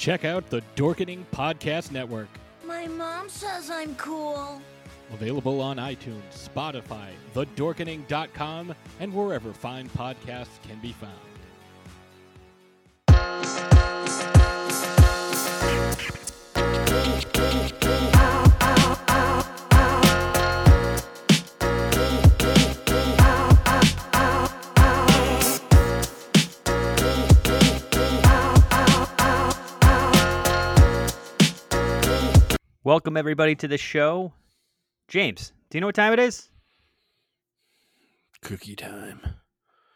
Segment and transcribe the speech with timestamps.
[0.00, 2.30] Check out the Dorkening Podcast Network.
[2.64, 4.62] My mom says I'm cool.
[5.12, 11.18] Available on iTunes, Spotify, thedorkening.com, and wherever fine podcasts can be found.
[32.90, 34.32] Welcome everybody to the show.
[35.06, 36.50] James, do you know what time it is?
[38.42, 39.20] Cookie time.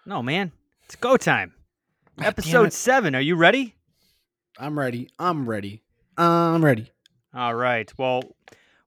[0.07, 0.53] No, man.
[0.85, 1.55] It's go time.
[2.17, 3.17] damn Episode 7.
[3.17, 3.75] Are you ready?
[4.61, 5.11] I'm ready.
[5.19, 5.83] I'm ready.
[6.17, 6.93] I'm ready.
[7.35, 7.93] All right.
[7.99, 8.23] Well,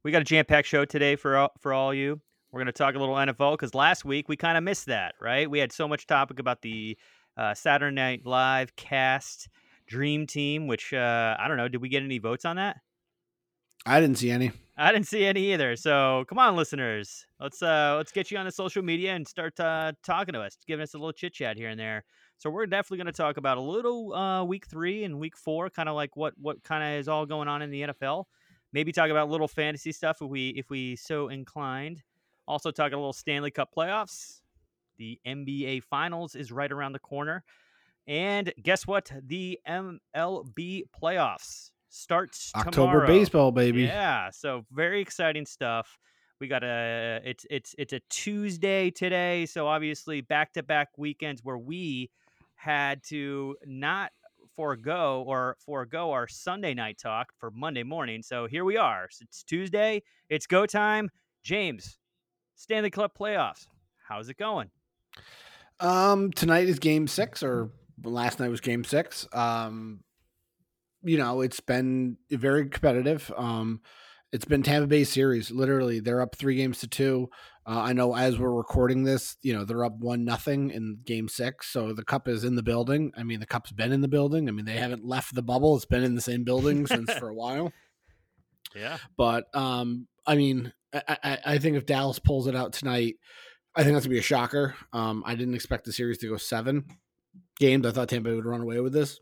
[0.03, 2.21] we got a jam-packed show today for all, for all you.
[2.53, 5.15] We're going to talk a little NFL cuz last week we kind of missed that,
[5.19, 5.51] right?
[5.51, 6.97] We had so much topic about the
[7.35, 9.49] uh, Saturday Night Live cast
[9.85, 12.77] Dream Team, which uh, I don't know, did we get any votes on that?
[13.87, 14.51] I didn't see any.
[14.75, 15.77] I didn't see any either.
[15.77, 19.57] So come on, listeners, let's uh let's get you on the social media and start
[19.59, 22.03] uh, talking to us, giving us a little chit chat here and there.
[22.37, 25.69] So we're definitely going to talk about a little uh, week three and week four,
[25.69, 28.25] kind of like what what kind of is all going on in the NFL.
[28.73, 32.03] Maybe talk about little fantasy stuff if we if we so inclined.
[32.45, 34.41] Also talk a little Stanley Cup playoffs.
[34.97, 37.45] The NBA Finals is right around the corner,
[38.05, 39.11] and guess what?
[39.25, 43.07] The MLB playoffs starts October tomorrow.
[43.07, 43.83] baseball, baby.
[43.83, 45.97] Yeah, so very exciting stuff.
[46.39, 51.43] We got a it's it's it's a Tuesday today, so obviously back to back weekends
[51.43, 52.11] where we
[52.55, 54.11] had to not
[54.55, 58.21] forego or forego our Sunday night talk for Monday morning.
[58.21, 59.07] So here we are.
[59.21, 60.03] It's Tuesday.
[60.29, 61.09] It's go time.
[61.43, 61.97] James,
[62.55, 63.67] Stanley Cup playoffs.
[64.07, 64.69] How's it going?
[65.79, 67.69] Um, tonight is game six, or
[68.03, 69.27] last night was game six.
[69.33, 70.01] Um,
[71.03, 73.31] you know, it's been very competitive.
[73.35, 73.81] Um,
[74.31, 75.51] it's been Tampa Bay series.
[75.51, 77.29] Literally, they're up three games to two.
[77.65, 81.27] Uh, I know as we're recording this, you know, they're up one nothing in game
[81.27, 81.67] six.
[81.71, 83.11] So the cup is in the building.
[83.17, 84.47] I mean, the cup's been in the building.
[84.47, 85.75] I mean, they haven't left the bubble.
[85.75, 87.73] It's been in the same building since for a while.
[88.75, 88.97] Yeah.
[89.17, 93.15] But um, I mean, I, I, I think if Dallas pulls it out tonight,
[93.75, 94.75] I think that's gonna be a shocker.
[94.93, 96.85] Um, I didn't expect the series to go seven
[97.59, 97.85] games.
[97.85, 99.19] I thought Tampa would run away with this,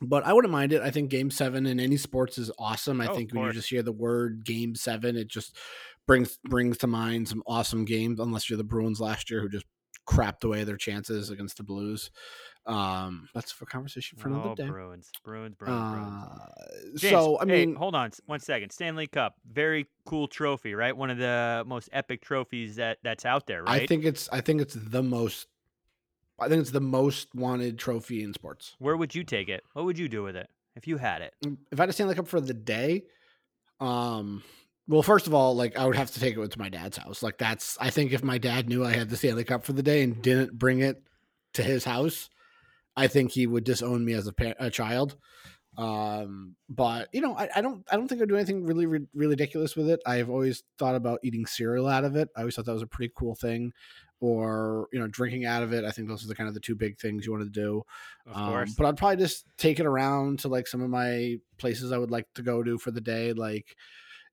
[0.00, 0.82] but I wouldn't mind it.
[0.82, 3.00] I think Game Seven in any sports is awesome.
[3.00, 5.56] I Oh, think when you just hear the word Game Seven, it just
[6.06, 8.20] brings brings to mind some awesome games.
[8.20, 9.66] Unless you're the Bruins last year, who just
[10.06, 12.10] crapped away their chances against the Blues.
[12.66, 14.66] Um, that's for conversation for another oh, day.
[14.68, 16.24] Bruins, Bruins, Bruins, Bruins.
[16.24, 18.70] Uh, James, so I hey, mean, hold on one second.
[18.70, 20.96] Stanley Cup, very cool trophy, right?
[20.96, 23.82] One of the most epic trophies that that's out there, right?
[23.82, 25.46] I think it's I think it's the most
[26.40, 28.74] I think it's the most wanted trophy in sports.
[28.78, 29.62] Where would you take it?
[29.74, 31.34] What would you do with it if you had it?
[31.70, 33.04] If I had to Stanley Cup for the day,
[33.80, 34.42] um
[34.88, 37.22] well first of all, like I would have to take it to my dad's house.
[37.22, 39.82] Like that's I think if my dad knew I had the Stanley Cup for the
[39.82, 41.02] day and didn't bring it
[41.54, 42.28] to his house,
[42.96, 45.16] I think he would disown me as a, pa- a child.
[45.80, 49.06] Um, but you know, I, I don't I don't think I do anything really really
[49.14, 50.00] ridiculous with it.
[50.04, 52.28] I've always thought about eating cereal out of it.
[52.36, 53.72] I always thought that was a pretty cool thing.
[54.22, 55.84] Or you know, drinking out of it.
[55.84, 57.82] I think those are the kind of the two big things you want to do.
[58.26, 58.74] Of Um, course.
[58.76, 62.10] but I'd probably just take it around to like some of my places I would
[62.10, 63.74] like to go to for the day, like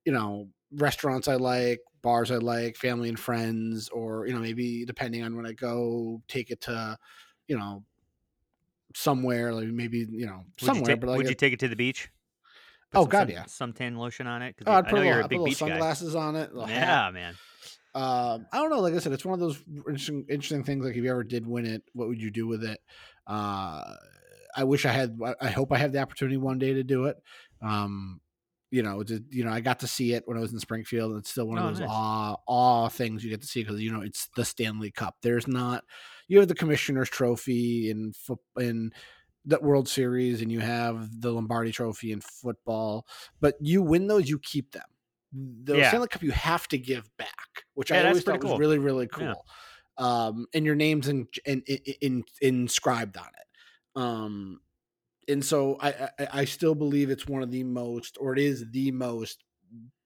[0.04, 4.84] you know, restaurants I like, bars I like, family and friends, or you know, maybe
[4.84, 6.98] depending on when I go, take it to,
[7.46, 7.84] you know,
[8.98, 10.96] somewhere like maybe you know Would you somewhere.
[10.96, 12.10] ta- but like would you take it to the beach?
[12.90, 13.44] Put Oh, some God, yeah.
[13.74, 14.56] tan lotion on it.
[14.66, 15.68] Oh, I'd I put know a you're little, a I'd put big little beach guy.
[15.68, 16.52] sunglasses on it.
[16.54, 16.86] little hat.
[16.86, 17.34] Yeah, man.
[17.94, 18.80] Um, I don't know.
[18.80, 20.84] Like I said, it's one of those interesting, interesting things.
[20.84, 22.78] Like if you ever did win it, what would you do with it?
[23.26, 23.94] Uh,
[24.56, 25.18] I wish I had.
[25.40, 27.16] I- hope I have the opportunity one day to do it.
[27.62, 28.20] Um,
[28.70, 31.10] you know, to, you know, I got to see it when I was in Springfield,
[31.12, 31.88] and it's still one Oh, of those nice.
[31.90, 35.16] awe, awe things you get to see because you know it's the Stanley Cup.
[35.22, 35.84] There's not
[36.28, 38.92] you have the Commissioner's Trophy in foot in
[39.44, 43.06] the World Series, and you have the Lombardi Trophy in football,
[43.40, 44.84] but you win those, you keep them.
[45.32, 45.84] The Yeah.
[45.84, 48.56] Stanley Cup you have to give back, which Yeah, I always thought was cool.
[48.56, 49.34] really, really Yeah.
[49.34, 49.44] cool.
[49.98, 54.00] Um, and your name's in, in, in, in inscribed on it.
[54.00, 54.60] Um,
[55.28, 58.64] and so I, I I still believe it's one of the most, or it is
[58.70, 59.44] the most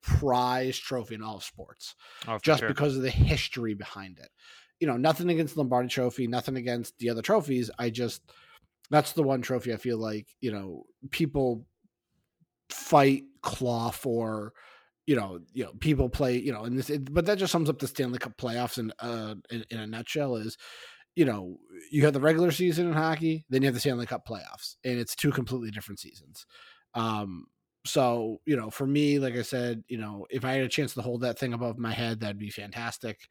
[0.03, 1.95] prized trophy in all sports,
[2.27, 2.69] Oh, just sure.
[2.69, 4.31] because of the history behind it.
[4.83, 7.71] You know, nothing against the Lombardi Trophy, nothing against the other trophies.
[7.79, 8.21] I just
[8.91, 11.65] that's the one trophy I feel like you know people
[12.69, 14.53] fight claw for.
[15.07, 16.39] You know, you know, people play.
[16.39, 18.93] You know, and this, it, but that just sums up the Stanley Cup playoffs in
[18.99, 20.35] uh in, in a nutshell.
[20.35, 20.57] Is
[21.15, 21.59] you know,
[21.91, 24.99] you have the regular season in hockey, then you have the Stanley Cup playoffs, and
[24.99, 26.47] it's two completely different seasons.
[26.95, 27.47] Um,
[27.85, 30.95] so you know, for me, like I said, you know, if I had a chance
[30.95, 33.29] to hold that thing above my head, that'd be fantastic.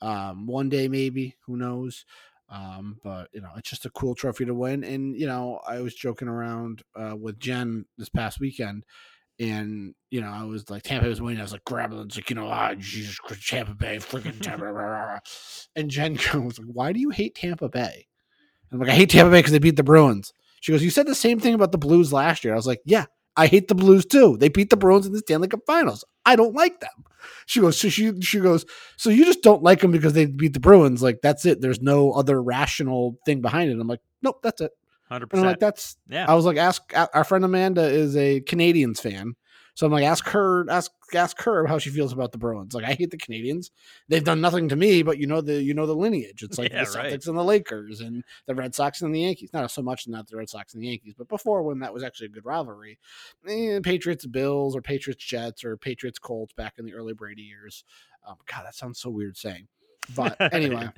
[0.00, 2.04] Um, one day, maybe, who knows?
[2.48, 4.82] Um, but you know, it's just a cool trophy to win.
[4.82, 8.84] And you know, I was joking around uh, with Jen this past weekend,
[9.38, 11.38] and you know, I was like, Tampa Bay was winning.
[11.38, 12.06] I was like, grabbing, it.
[12.06, 14.64] it's like, you know, ah, Jesus Christ, Tampa Bay, freaking Tampa.
[14.64, 15.18] blah, blah, blah."
[15.76, 18.06] and Jen goes, like, why do you hate Tampa Bay?
[18.70, 20.32] And I'm like, I hate Tampa Bay because they beat the Bruins.
[20.60, 22.52] She goes, you said the same thing about the Blues last year.
[22.52, 23.06] I was like, yeah,
[23.36, 24.36] I hate the Blues too.
[24.36, 26.04] They beat the Bruins in the Stanley Cup Finals.
[26.30, 27.04] I don't like them.
[27.46, 28.64] She goes, so she she goes,
[28.96, 31.02] so you just don't like them because they beat the Bruins?
[31.02, 31.60] Like that's it.
[31.60, 33.80] There's no other rational thing behind it.
[33.80, 34.70] I'm like, nope, that's it.
[35.08, 36.26] Hundred I'm like, that's Yeah.
[36.28, 36.80] I was like, ask
[37.12, 39.34] our friend Amanda is a Canadiens fan.
[39.80, 42.74] So I'm like, ask her, ask ask her how she feels about the Bruins.
[42.74, 43.70] Like, I hate the Canadiens.
[44.08, 46.42] They've done nothing to me, but you know the you know the lineage.
[46.42, 47.26] It's like Yeah, the Celtics right.
[47.26, 49.54] and the Lakers and the Red Sox and the Yankees.
[49.54, 52.02] Not so much not the Red Sox and the Yankees, but before when that was
[52.02, 52.98] actually a good rivalry.
[53.48, 57.82] Eh, Patriots Bills or Patriots Jets or Patriots Colts back in the early Brady years.
[58.28, 59.66] Um, God, that sounds so weird saying.
[60.14, 60.90] But anyway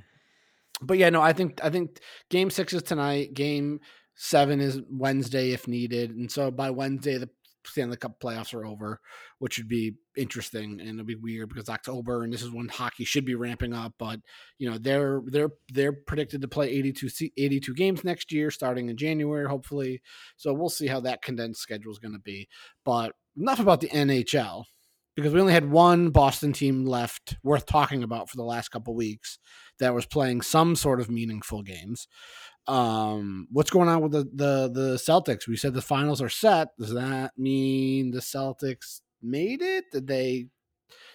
[0.83, 2.01] but yeah, no, I think I think
[2.31, 3.35] game six is tonight.
[3.35, 3.79] Game
[4.17, 7.31] seven is Wednesday if needed, and so by Wednesday the
[7.65, 9.01] Stanley Cup playoffs are over,
[9.39, 13.05] which would be interesting and it'll be weird because October and this is when hockey
[13.05, 13.95] should be ramping up.
[13.99, 14.21] But
[14.59, 18.97] you know they're they're they're predicted to play 82, 82 games next year, starting in
[18.97, 20.03] January, hopefully.
[20.37, 22.49] So we'll see how that condensed schedule is going to be.
[22.85, 24.65] But enough about the NHL
[25.15, 28.95] because we only had one Boston team left worth talking about for the last couple
[28.95, 29.39] weeks
[29.83, 32.07] that was playing some sort of meaningful games.
[32.69, 35.49] Um, what's going on with the the the Celtics?
[35.49, 36.69] We said the finals are set.
[36.79, 39.85] Does that mean the Celtics made it?
[39.93, 40.47] Did they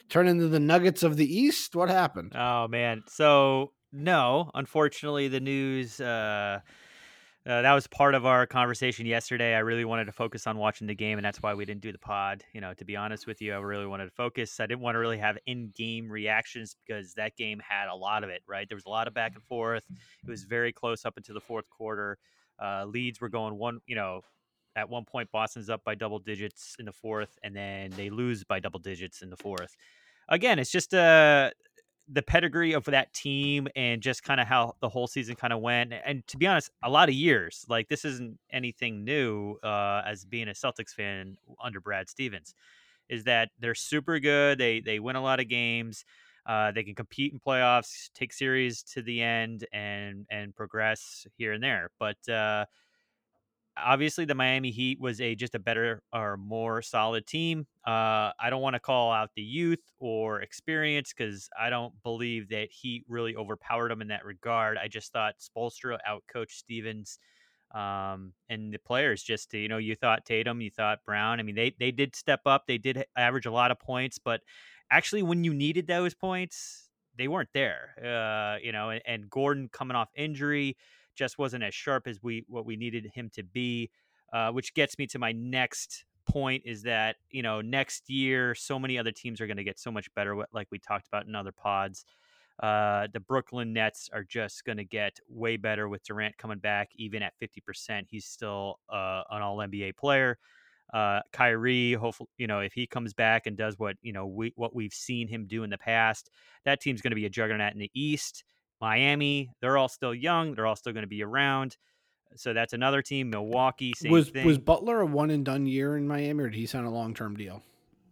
[0.10, 1.76] turn into the Nuggets of the East?
[1.76, 2.34] What happened?
[2.36, 3.04] Oh man.
[3.08, 6.02] So no, unfortunately, the news.
[6.02, 6.60] Uh,
[7.48, 9.56] uh, that was part of our conversation yesterday.
[9.56, 11.94] I really wanted to focus on watching the game, and that's why we didn't do
[11.94, 12.44] the pod.
[12.52, 14.60] You know, to be honest with you, I really wanted to focus.
[14.60, 18.30] I didn't want to really have in-game reactions because that game had a lot of
[18.30, 18.42] it.
[18.48, 19.84] Right, there was a lot of back and forth.
[19.90, 22.18] It was very close up into the fourth quarter.
[22.62, 23.80] Uh, leads were going one.
[23.86, 24.22] You know,
[24.76, 28.44] at one point, Boston's up by double digits in the fourth, and then they lose
[28.44, 29.78] by double digits in the fourth.
[30.28, 31.52] Again, it's just uh,
[32.10, 35.60] the pedigree of that team and just kind of how the whole season kind of
[35.60, 35.94] went.
[36.06, 37.66] And to be honest, a lot of years.
[37.68, 42.56] Like this isn't anything new uh, as being a Celtics fan under Brad Stevens.
[43.10, 44.58] Is that they're super good.
[44.58, 46.06] They they win a lot of games.
[46.46, 51.54] Uh, they can compete in playoffs, take series to the end, and and progress here
[51.54, 51.90] and there.
[52.00, 52.66] But uh,
[53.84, 57.68] obviously the Miami Heat was a just a better or more solid team.
[57.86, 62.50] Uh, I don't want to call out the youth or experience because I don't believe
[62.50, 64.78] that Heat really overpowered them in that regard.
[64.78, 67.20] I just thought Spoelstra outcoached Stevens.
[67.76, 71.40] Um, and the players just, to, you know, you thought Tatum, you thought Brown.
[71.40, 72.66] I mean, they they did step up.
[72.66, 74.42] They did average a lot of points, but
[74.90, 77.90] actually, when you needed those points, they weren't there.
[78.02, 80.78] Uh, you know, and, and Gordon coming off injury
[81.18, 83.90] just wasn't as sharp as we what we needed him to be.
[84.34, 88.78] uh, which gets me to my next point is that you know next year so
[88.78, 91.36] many other teams are going to get so much better like we talked about in
[91.36, 92.06] other pods
[92.62, 96.90] uh, the brooklyn nets are just going to get way better with durant coming back
[96.96, 100.38] even at 50% he's still uh, an all nba player
[100.94, 104.54] uh, Kyrie, hopefully, you know, if he comes back and does what you know we
[104.56, 106.30] what we've seen him do in the past,
[106.64, 108.44] that team's going to be a juggernaut in the East.
[108.80, 110.54] Miami, they're all still young.
[110.54, 111.78] They're all still going to be around.
[112.36, 113.30] So that's another team.
[113.30, 114.46] Milwaukee, same was thing.
[114.46, 117.14] was Butler a one and done year in Miami, or did he sign a long
[117.14, 117.64] term deal?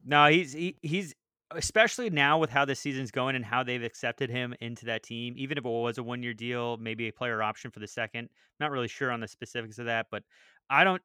[0.05, 1.13] No, he's he, he's
[1.51, 5.35] especially now with how the season's going and how they've accepted him into that team.
[5.37, 8.29] Even if it was a one year deal, maybe a player option for the second.
[8.59, 10.23] Not really sure on the specifics of that, but
[10.69, 11.01] I don't.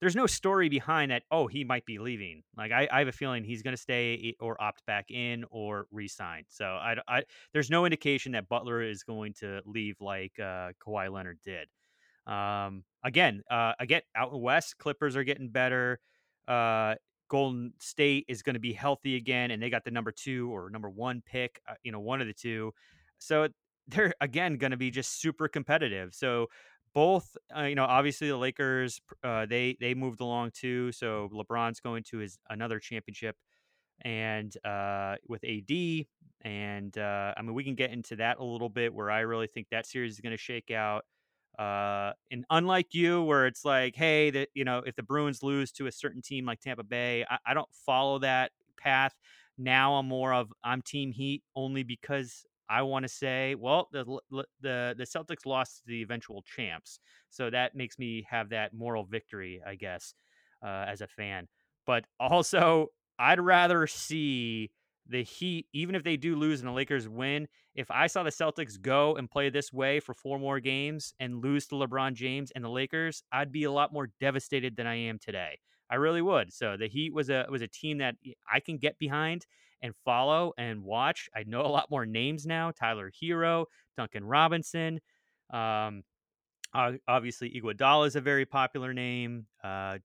[0.00, 1.22] There's no story behind that.
[1.30, 2.42] Oh, he might be leaving.
[2.56, 5.86] Like I, I have a feeling he's going to stay or opt back in or
[5.90, 6.44] resign.
[6.48, 11.10] So I, I, there's no indication that Butler is going to leave like uh, Kawhi
[11.10, 11.68] Leonard did.
[12.26, 16.00] Um, again, uh, again, out West, Clippers are getting better.
[16.46, 16.96] Uh,
[17.28, 20.70] Golden State is going to be healthy again, and they got the number two or
[20.70, 21.60] number one pick.
[21.68, 22.72] Uh, you know, one of the two.
[23.18, 23.48] So
[23.88, 26.14] they're again going to be just super competitive.
[26.14, 26.48] So
[26.96, 30.92] both, uh, you know, obviously the Lakers, uh, they they moved along too.
[30.92, 33.36] So LeBron's going to his another championship,
[34.02, 36.08] and uh, with AD,
[36.42, 39.46] and uh, I mean we can get into that a little bit where I really
[39.48, 41.04] think that series is going to shake out.
[41.58, 45.72] Uh, and unlike you, where it's like, hey, that you know, if the Bruins lose
[45.72, 49.14] to a certain team like Tampa Bay, I, I don't follow that path.
[49.58, 54.04] Now I'm more of I'm Team Heat only because I want to say, well, the
[54.30, 56.98] the the Celtics lost to the eventual champs,
[57.30, 60.14] so that makes me have that moral victory, I guess,
[60.62, 61.48] uh, as a fan.
[61.86, 64.70] But also, I'd rather see
[65.08, 67.46] the Heat, even if they do lose and the Lakers win,
[67.76, 71.40] if I saw the Celtics go and play this way for four more games and
[71.40, 74.96] lose to LeBron James and the Lakers, I'd be a lot more devastated than I
[74.96, 75.60] am today.
[75.88, 76.52] I really would.
[76.52, 78.16] So the Heat was a was a team that
[78.52, 79.46] I can get behind
[79.82, 81.28] and follow and watch.
[81.34, 83.66] I know a lot more names now: Tyler Herro,
[83.96, 85.00] Duncan Robinson.
[85.52, 86.02] Um,
[87.08, 89.46] obviously, Iguodala is a very popular name.
[89.62, 89.98] Uh,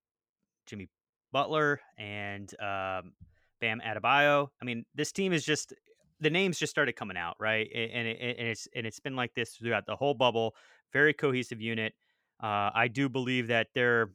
[0.66, 0.90] Jimmy
[1.32, 3.14] Butler and um,
[3.60, 4.48] Bam Adebayo.
[4.62, 5.74] I mean, this team is just
[6.20, 7.70] the names just started coming out, right?
[7.74, 10.56] And, it, and it's and it's been like this throughout the whole bubble.
[10.94, 11.94] Very cohesive unit.
[12.42, 14.10] Uh, I do believe that they're,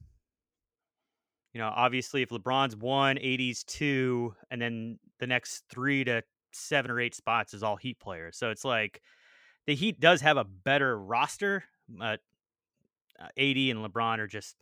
[1.56, 6.22] you know, obviously if LeBron's one, AD's two, and then the next three to
[6.52, 8.36] seven or eight spots is all Heat players.
[8.36, 9.00] So it's like
[9.66, 12.20] the Heat does have a better roster, but
[13.18, 14.54] uh, AD and LeBron are just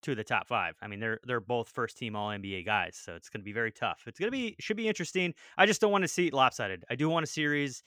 [0.00, 0.74] two of the top five.
[0.80, 3.52] I mean, they're they're both first team All NBA guys, so it's going to be
[3.52, 4.04] very tough.
[4.06, 5.34] It's going to be should be interesting.
[5.58, 6.82] I just don't want to see it lopsided.
[6.88, 7.82] I do want a series.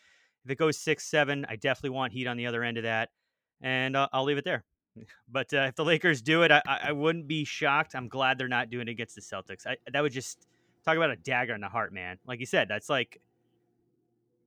[0.45, 3.09] If it goes six seven, I definitely want Heat on the other end of that,
[3.59, 4.65] and uh, I'll leave it there.
[5.31, 7.95] But uh, if the Lakers do it, I, I wouldn't be shocked.
[7.95, 9.65] I'm glad they're not doing it against the Celtics.
[9.65, 10.47] I, that would just
[10.85, 12.19] talk about a dagger in the heart, man.
[12.27, 13.19] Like you said, that's like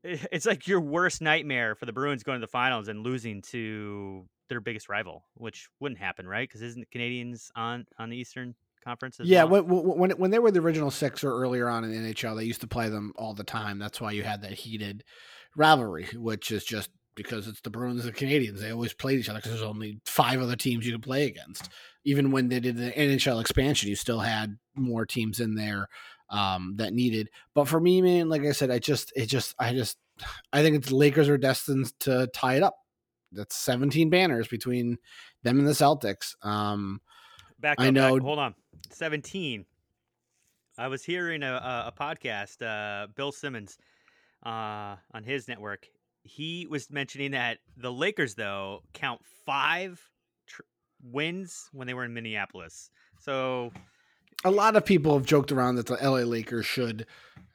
[0.05, 4.25] it's like your worst nightmare for the Bruins going to the finals and losing to
[4.49, 6.49] their biggest rival, which wouldn't happen, right?
[6.49, 9.19] Because isn't the Canadiens on on the Eastern Conference?
[9.25, 9.65] yeah, well?
[9.65, 12.45] when, when when they were the original six or earlier on in the NHL, they
[12.45, 13.79] used to play them all the time.
[13.79, 15.03] That's why you had that heated
[15.57, 18.61] rivalry, which is just because it's the Bruins and the Canadiens.
[18.61, 21.71] They always played each other because there's only five other teams you could play against.
[22.05, 25.89] Even when they did the NHL expansion, you still had more teams in there
[26.31, 27.31] um, that needed.
[27.55, 29.97] But for me, man, like I said, I just, it just, I just,
[30.53, 32.77] I think it's Lakers are destined to tie it up
[33.33, 34.99] that's 17 banners between
[35.43, 36.35] them and the Celtics.
[36.45, 37.01] Um,
[37.61, 38.15] back up, I know.
[38.15, 38.55] Back, hold on,
[38.91, 39.65] 17.
[40.79, 43.79] I was hearing a, a podcast, uh, Bill Simmons,
[44.45, 45.89] uh, on his network.
[46.27, 50.01] He was mentioning that the Lakers, though, count five
[50.47, 50.63] tr-
[51.03, 52.91] wins when they were in Minneapolis.
[53.19, 53.73] So
[54.45, 57.07] a lot of people have joked around that the LA Lakers should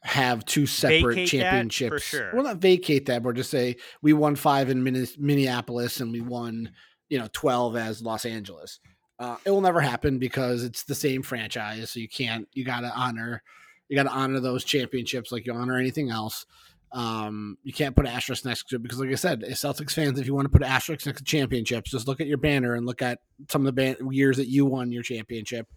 [0.01, 2.03] have two separate championships.
[2.03, 2.31] Sure.
[2.33, 6.71] Well, not vacate that, but just say we won five in Minneapolis and we won,
[7.09, 8.79] you know, twelve as Los Angeles.
[9.19, 12.47] Uh, it will never happen because it's the same franchise, so you can't.
[12.53, 13.43] You got to honor,
[13.87, 16.45] you got to honor those championships like you honor anything else.
[16.93, 20.27] Um, you can't put asterisk next to it because, like I said, Celtics fans, if
[20.27, 23.01] you want to put asterisk next to championships, just look at your banner and look
[23.01, 23.19] at
[23.49, 25.67] some of the ban- years that you won your championship,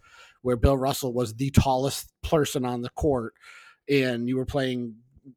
[0.41, 3.33] where Bill Russell was the tallest person on the court,
[3.89, 4.95] and you were playing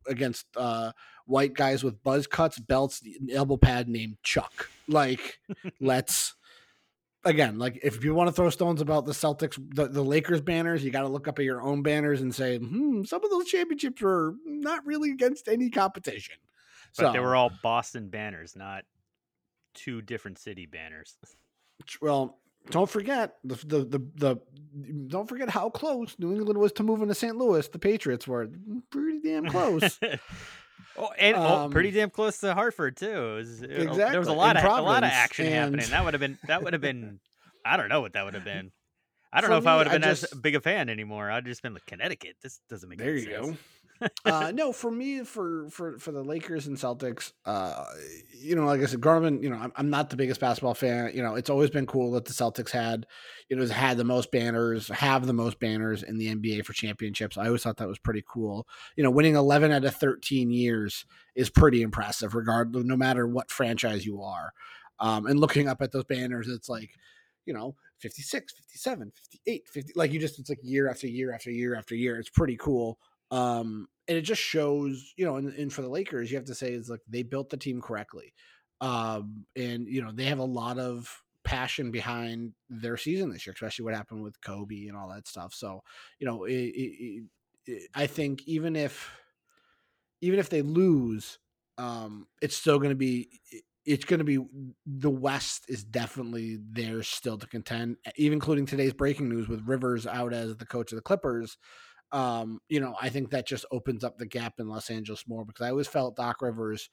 [0.08, 0.92] against uh,
[1.26, 4.68] white guys with buzz cuts, belts, elbow pad named Chuck.
[4.88, 5.38] Like,
[5.80, 6.34] let's
[7.24, 10.84] again, like if you want to throw stones about the Celtics, the, the Lakers banners,
[10.84, 13.46] you got to look up at your own banners and say, hmm, some of those
[13.46, 16.36] championships were not really against any competition.
[16.96, 18.84] But so, they were all Boston banners, not
[19.74, 21.16] two different city banners.
[22.00, 22.38] Well,
[22.70, 24.36] don't forget the, the the the
[25.06, 27.36] don't forget how close New England was to moving to St.
[27.36, 27.66] Louis.
[27.68, 28.48] The Patriots were
[28.90, 29.98] pretty damn close.
[30.98, 33.34] oh, and oh, pretty Um, damn close to Hartford too.
[33.36, 35.86] Was, it- There was a lot in of a lot of Providence, action happening.
[35.90, 37.20] That would have been that would have been.
[37.64, 38.72] I don't know what that would have been.
[39.32, 41.30] I don't For know if I would have been as big a fan anymore.
[41.30, 42.36] I'd just been like Connecticut.
[42.42, 43.46] This doesn't make There you sense.
[43.46, 43.56] go.
[44.24, 47.84] Uh, no, for me, for for for the Lakers and Celtics, uh,
[48.32, 51.10] you know, like I said, Garvin, you know, I'm, I'm not the biggest basketball fan.
[51.14, 53.06] You know, it's always been cool that the Celtics had,
[53.48, 57.36] you know, had the most banners, have the most banners in the NBA for championships.
[57.36, 58.66] I always thought that was pretty cool.
[58.96, 63.50] You know, winning 11 out of 13 years is pretty impressive, regardless, no matter what
[63.50, 64.52] franchise you are.
[65.00, 66.90] Um, and looking up at those banners, it's like,
[67.46, 69.92] you know, 56, 57, 58, 50.
[69.96, 72.18] Like you just, it's like year after year after year after year.
[72.18, 72.98] It's pretty cool.
[73.30, 76.54] Um, and it just shows, you know, and, and for the Lakers, you have to
[76.54, 78.32] say is like they built the team correctly.
[78.80, 83.54] Um, and you know, they have a lot of passion behind their season this year,
[83.54, 85.52] especially what happened with Kobe and all that stuff.
[85.54, 85.82] So,
[86.18, 87.24] you know, it, it,
[87.66, 89.10] it, I think even if
[90.20, 91.38] even if they lose,
[91.76, 93.28] um, it's still going to be
[93.84, 94.38] it's going to be
[94.84, 100.06] the West is definitely there still to contend, even including today's breaking news with Rivers
[100.06, 101.56] out as the coach of the Clippers.
[102.10, 105.44] Um, you know, I think that just opens up the gap in Los Angeles more
[105.44, 106.88] because I always felt Doc Rivers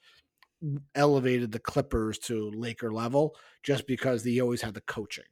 [0.94, 5.24] elevated the Clippers to Laker level just because he always had the coaching.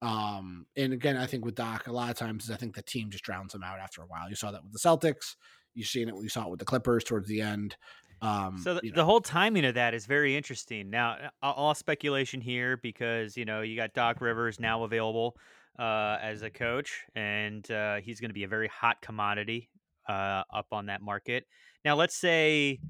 [0.00, 3.10] Um, and again, I think with Doc, a lot of times I think the team
[3.10, 4.28] just drowns him out after a while.
[4.28, 5.36] You saw that with the Celtics.
[5.74, 6.14] You've seen it.
[6.16, 7.76] You saw it with the Clippers towards the end.
[8.20, 10.90] Um, So the, you know, the whole timing of that is very interesting.
[10.90, 15.36] Now, all speculation here because you know you got Doc Rivers now available
[15.78, 19.70] uh, as a coach, and uh, he's going to be a very hot commodity
[20.08, 21.46] uh, up on that market.
[21.84, 22.80] Now, let's say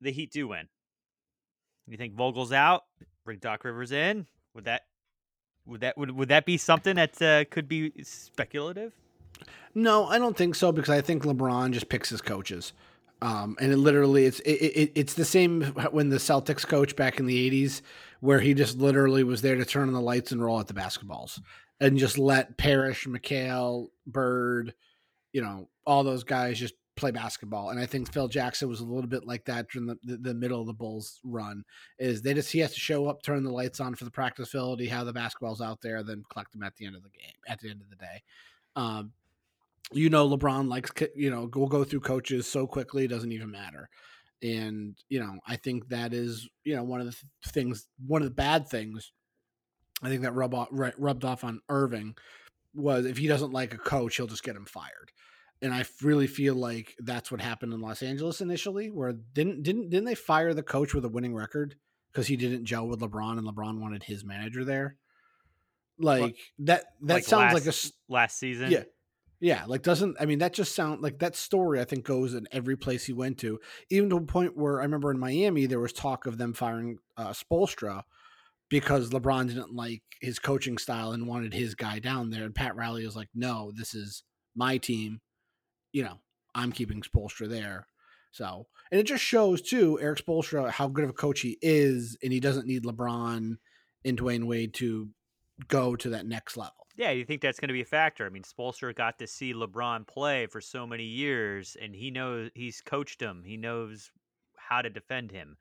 [0.00, 0.68] the Heat do win.
[1.86, 2.82] You think Vogel's out?
[3.24, 4.26] Bring Doc Rivers in?
[4.54, 4.82] Would that
[5.66, 8.92] would that would, would that be something that uh, could be speculative?
[9.74, 12.72] No, I don't think so because I think LeBron just picks his coaches.
[13.22, 17.18] Um, and it literally, it's it, it, it's the same when the Celtics coach back
[17.18, 17.80] in the '80s,
[18.20, 20.74] where he just literally was there to turn on the lights and roll at the
[20.74, 21.40] basketballs,
[21.80, 24.74] and just let Parish, McHale, Bird,
[25.32, 27.70] you know, all those guys just play basketball.
[27.70, 30.34] And I think Phil Jackson was a little bit like that during the, the, the
[30.34, 31.62] middle of the Bulls run.
[31.98, 34.48] Is they just he has to show up, turn the lights on for the practice
[34.48, 37.36] facility, have the basketballs out there, then collect them at the end of the game.
[37.46, 38.22] At the end of the day.
[38.74, 39.12] Um,
[39.92, 43.50] you know LeBron likes you know we'll go through coaches so quickly it doesn't even
[43.50, 43.88] matter
[44.42, 48.22] and you know I think that is you know one of the th- things one
[48.22, 49.12] of the bad things
[50.02, 52.14] I think that rub off, ru- rubbed off on Irving
[52.74, 55.10] was if he doesn't like a coach he'll just get him fired
[55.62, 59.88] and I really feel like that's what happened in Los Angeles initially where didn't didn't
[59.88, 61.76] didn't they fire the coach with a winning record
[62.12, 64.96] because he didn't gel with LeBron and LeBron wanted his manager there
[65.98, 68.70] like that that Like sounds last, like a last season.
[68.70, 68.82] yeah.
[69.40, 72.48] Yeah, like doesn't I mean that just sound like that story I think goes in
[72.52, 73.58] every place he went to,
[73.90, 76.98] even to a point where I remember in Miami there was talk of them firing
[77.16, 78.02] uh, Spoelstra
[78.68, 82.76] because LeBron didn't like his coaching style and wanted his guy down there, and Pat
[82.76, 85.20] Riley was like, "No, this is my team.
[85.92, 86.20] You know,
[86.54, 87.86] I'm keeping Spoelstra there."
[88.32, 92.16] So, and it just shows too Erik Spoelstra how good of a coach he is,
[92.22, 93.56] and he doesn't need LeBron
[94.04, 95.10] and Dwyane Wade to
[95.68, 96.86] go to that next level.
[96.96, 98.24] Yeah, you think that's going to be a factor?
[98.26, 102.50] I mean, Spolster got to see LeBron play for so many years, and he knows
[102.54, 103.42] he's coached him.
[103.44, 104.10] He knows
[104.56, 105.56] how to defend him.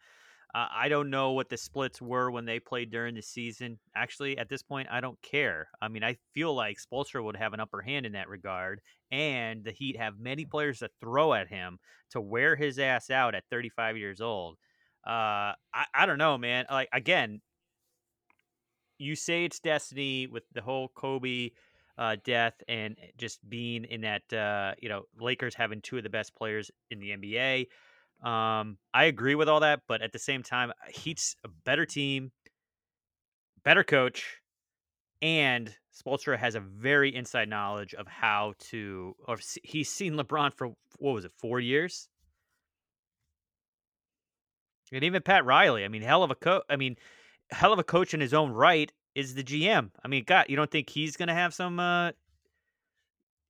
[0.55, 3.77] Uh, I don't know what the splits were when they played during the season.
[3.93, 5.67] Actually, at this point, I don't care.
[5.81, 8.79] I mean, I feel like Spolster would have an upper hand in that regard,
[9.11, 11.77] and the Heat have many players to throw at him
[12.11, 14.55] to wear his ass out at 35 years old.
[15.05, 16.65] Uh, I, I don't know, man.
[16.71, 17.41] Like again,
[18.97, 21.51] you say it's destiny with the whole Kobe
[21.97, 26.09] uh, death and just being in that uh, you know Lakers having two of the
[26.09, 27.67] best players in the NBA.
[28.27, 32.31] Um, I agree with all that, but at the same time, Heat's a better team,
[33.63, 34.41] better coach,
[35.21, 39.15] and Spoelstra has a very inside knowledge of how to.
[39.27, 42.09] Or he's seen LeBron for what was it, four years,
[44.91, 45.85] and even Pat Riley.
[45.85, 46.63] I mean, hell of a coach.
[46.69, 46.95] I mean,
[47.51, 49.91] hell of a coach in his own right is the GM.
[50.03, 52.11] I mean, God, you don't think he's going to have some uh,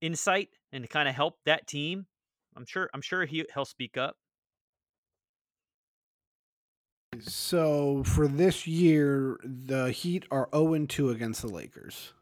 [0.01, 2.05] insight and kind of help that team?
[2.55, 2.89] I'm sure.
[2.93, 4.15] I'm sure he he'll speak up.
[7.19, 12.13] So for this year, the Heat are 0 2 against the Lakers.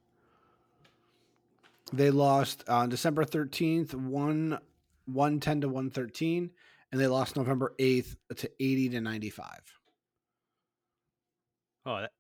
[1.92, 4.58] They lost on December 13th, 1
[5.06, 6.50] 110 to 113,
[6.92, 9.48] and they lost November 8th to 80 to 95.
[11.86, 12.12] Oh, that,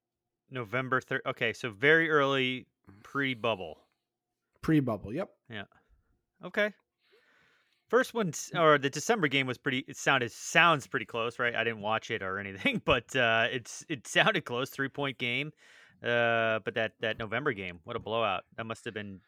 [0.50, 1.22] November third.
[1.26, 2.68] Okay, so very early
[3.04, 3.80] pre-bubble.
[4.62, 5.14] Pre-bubble.
[5.14, 5.30] Yep.
[5.50, 5.64] Yeah.
[6.44, 6.74] Okay.
[7.88, 9.86] First one or the December game was pretty.
[9.88, 11.56] It sounded sounds pretty close, right?
[11.56, 14.70] I didn't watch it or anything, but uh, it's it sounded close.
[14.70, 15.52] Three point game.
[16.02, 18.44] Uh, but that that November game, what a blowout!
[18.58, 19.20] That must have been.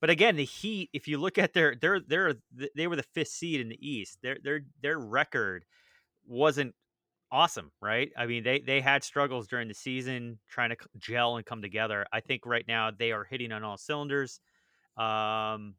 [0.00, 0.90] But again, the Heat.
[0.92, 2.34] If you look at their their their
[2.76, 4.18] they were the fifth seed in the East.
[4.22, 5.64] Their their their record
[6.26, 6.74] wasn't
[7.32, 8.12] awesome, right?
[8.16, 12.06] I mean, they they had struggles during the season trying to gel and come together.
[12.12, 14.40] I think right now they are hitting on all cylinders.
[14.96, 15.74] Um,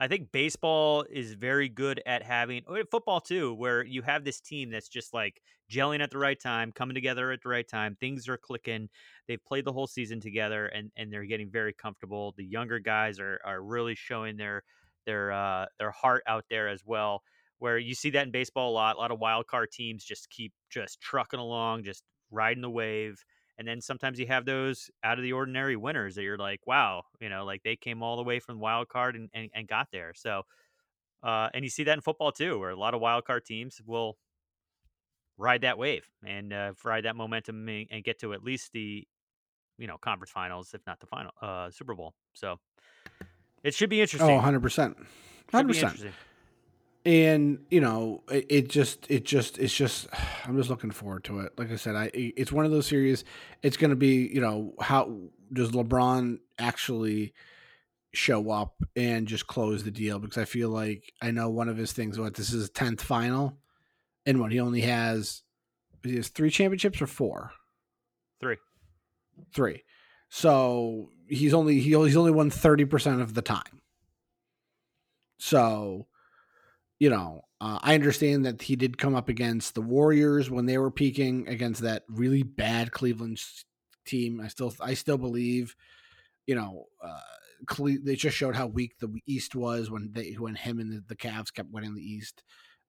[0.00, 4.40] I think baseball is very good at having oh, football too, where you have this
[4.40, 7.96] team that's just like gelling at the right time, coming together at the right time.
[7.96, 8.88] Things are clicking.
[9.28, 12.34] They've played the whole season together, and and they're getting very comfortable.
[12.36, 14.64] The younger guys are are really showing their
[15.06, 17.22] their uh, their heart out there as well.
[17.60, 18.96] Where you see that in baseball a lot.
[18.96, 23.22] A lot of wild card teams just keep just trucking along, just riding the wave.
[23.58, 27.02] And then sometimes you have those out of the ordinary winners that you're like, wow,
[27.20, 29.88] you know, like they came all the way from wild card and, and, and got
[29.92, 30.12] there.
[30.16, 30.42] So,
[31.22, 33.78] uh, and you see that in football too, where a lot of wild card teams
[33.84, 34.16] will
[35.36, 39.06] ride that wave and uh, ride that momentum and get to at least the,
[39.76, 42.14] you know, conference finals, if not the final uh, Super Bowl.
[42.32, 42.58] So
[43.62, 44.38] it should be interesting.
[44.38, 44.96] Oh, 100%.
[45.52, 46.12] 100%
[47.04, 50.08] and you know it, it, just it just it's just
[50.44, 51.58] i'm just looking forward to it.
[51.58, 53.24] Like i said i it's one of those series
[53.62, 55.16] it's going to be you know how
[55.52, 57.32] does lebron actually
[58.12, 60.18] show up and just close the deal?
[60.18, 63.00] Because i feel like i know one of his things what this is his 10th
[63.00, 63.56] final?
[64.26, 65.42] And what he only has
[66.02, 67.52] he has three championships or four?
[68.40, 68.56] Three.
[69.54, 69.82] Three.
[70.28, 73.82] So he's only he, he's only won 30% of the time.
[75.38, 76.06] So
[77.00, 80.78] you know, uh, I understand that he did come up against the Warriors when they
[80.78, 83.42] were peaking against that really bad Cleveland
[84.06, 84.40] team.
[84.40, 85.74] I still, I still believe,
[86.46, 87.20] you know, uh,
[87.66, 91.04] Cle- they just showed how weak the East was when they, when him and the,
[91.08, 92.42] the Cavs kept winning the East.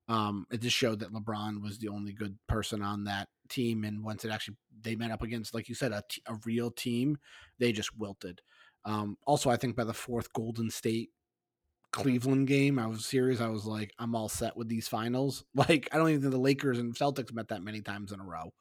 [0.10, 4.04] Um, it just showed that LeBron was the only good person on that team, and
[4.04, 7.17] once it actually they met up against, like you said, a, t- a real team,
[7.60, 8.41] they just wilted.
[8.84, 11.12] Um, also, I think by the fourth Golden State
[11.91, 13.41] Cleveland game, I was serious.
[13.41, 15.43] I was like, I'm all set with these finals.
[15.56, 18.23] Like, I don't even think the Lakers and Celtics met that many times in a
[18.23, 18.54] row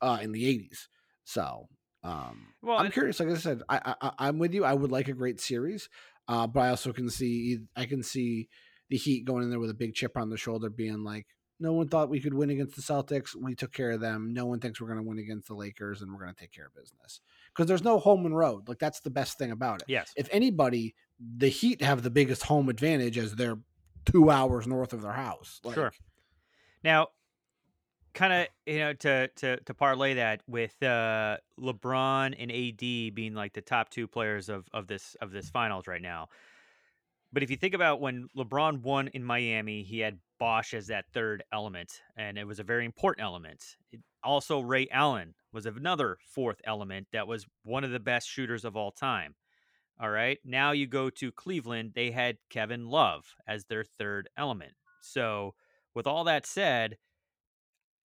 [0.00, 0.88] uh, in the 80s.
[1.24, 1.68] So,
[2.02, 3.20] um, well, I'm curious.
[3.20, 4.64] Like I said, I, I I'm with you.
[4.64, 5.88] I would like a great series,
[6.28, 8.48] uh, but I also can see I can see
[8.88, 11.26] the Heat going in there with a big chip on their shoulder, being like,
[11.60, 13.36] no one thought we could win against the Celtics.
[13.36, 14.32] We took care of them.
[14.32, 16.52] No one thinks we're going to win against the Lakers, and we're going to take
[16.52, 17.20] care of business
[17.54, 18.68] because there's no home and road.
[18.68, 19.88] Like that's the best thing about it.
[19.88, 20.12] Yes.
[20.16, 23.58] If anybody, the Heat have the biggest home advantage as they're
[24.04, 25.60] two hours north of their house.
[25.64, 25.92] Like, sure.
[26.82, 27.08] Now,
[28.12, 33.34] kind of you know to to to parlay that with uh LeBron and AD being
[33.34, 36.28] like the top two players of of this of this finals right now.
[37.32, 41.04] But if you think about when LeBron won in Miami, he had Bosh as that
[41.12, 43.76] third element, and it was a very important element.
[43.92, 48.64] It, also, Ray Allen was another fourth element that was one of the best shooters
[48.64, 49.34] of all time.
[50.00, 50.38] All right.
[50.44, 54.72] Now you go to Cleveland, they had Kevin Love as their third element.
[55.02, 55.54] So,
[55.94, 56.96] with all that said,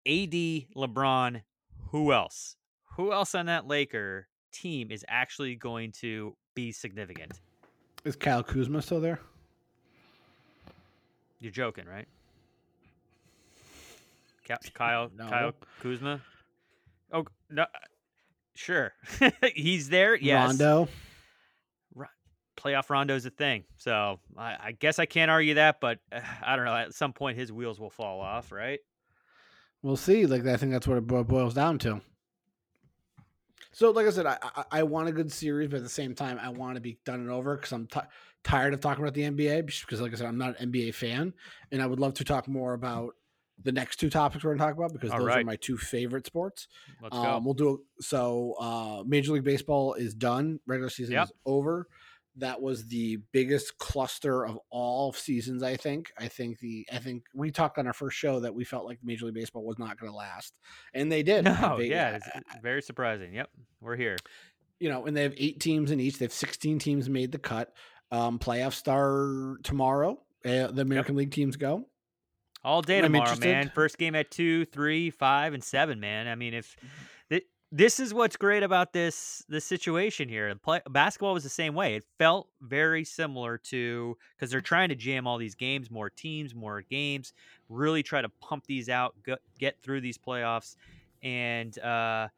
[0.06, 0.32] AD,
[0.76, 1.42] LeBron,
[1.90, 2.56] who else?
[2.96, 7.40] Who else on that Laker team is actually going to be significant?
[8.04, 9.20] Is Kyle Kuzma still there?
[11.40, 12.08] You're joking, right?
[14.74, 15.28] Kyle no.
[15.28, 16.20] Kyle Kuzma.
[17.12, 17.66] Oh no, uh,
[18.54, 18.92] sure,
[19.54, 20.16] he's there.
[20.16, 20.88] Yes, Rondo.
[22.64, 25.80] Playoff Rondo is a thing, so I, I, guess I can't argue that.
[25.80, 26.74] But uh, I don't know.
[26.74, 28.80] At some point, his wheels will fall off, right?
[29.82, 30.26] We'll see.
[30.26, 32.00] Like I think that's what it boils down to.
[33.72, 36.14] So, like I said, I, I, I want a good series, but at the same
[36.14, 38.00] time, I want to be done and over because I'm t-
[38.44, 39.66] tired of talking about the NBA.
[39.66, 41.34] Because, like I said, I'm not an NBA fan,
[41.70, 43.14] and I would love to talk more about
[43.62, 45.42] the next two topics we're going to talk about because All those right.
[45.42, 46.68] are my two favorite sports.
[47.02, 47.40] Let's um, go.
[47.44, 48.54] We'll do so.
[48.58, 50.60] Uh, Major League Baseball is done.
[50.66, 51.24] Regular season yep.
[51.24, 51.88] is over
[52.36, 55.62] that was the biggest cluster of all seasons.
[55.62, 56.12] I think.
[56.18, 56.86] I think the.
[56.92, 59.64] I think we talked on our first show that we felt like Major League Baseball
[59.64, 60.54] was not going to last,
[60.92, 61.44] and they did.
[61.44, 62.28] No, they, yeah, it's
[62.62, 63.34] very surprising.
[63.34, 64.16] Yep, we're here.
[64.80, 66.18] You know, and they have eight teams in each.
[66.18, 67.72] They have sixteen teams made the cut.
[68.10, 70.20] Um, playoffs start tomorrow.
[70.44, 71.20] Uh, the American yep.
[71.20, 71.86] League teams go
[72.64, 73.70] all day tomorrow, man.
[73.74, 76.26] First game at two, three, five, and seven, man.
[76.26, 76.76] I mean, if
[77.76, 80.54] this is what's great about this this situation here.
[80.54, 81.96] Play, basketball was the same way.
[81.96, 86.54] It felt very similar to because they're trying to jam all these games, more teams,
[86.54, 87.32] more games,
[87.68, 89.16] really try to pump these out,
[89.58, 90.76] get, through these playoffs,
[91.24, 92.28] and uh,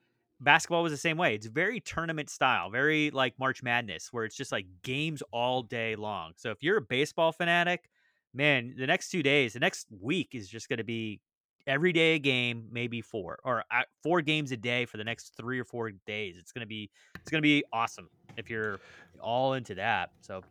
[0.41, 1.35] basketball was the same way.
[1.35, 5.97] It's very tournament style, very like March Madness, where it's just like games all day
[5.97, 6.33] long.
[6.37, 7.91] So if you're a baseball fanatic,
[8.33, 11.21] man, the next two days, the next week is just going to be
[11.67, 15.35] every day a game, maybe four or uh, four games a day for the next
[15.37, 16.37] three or four days.
[16.39, 18.79] It's gonna be it's gonna be awesome if you're
[19.21, 20.11] all into that.
[20.21, 20.43] So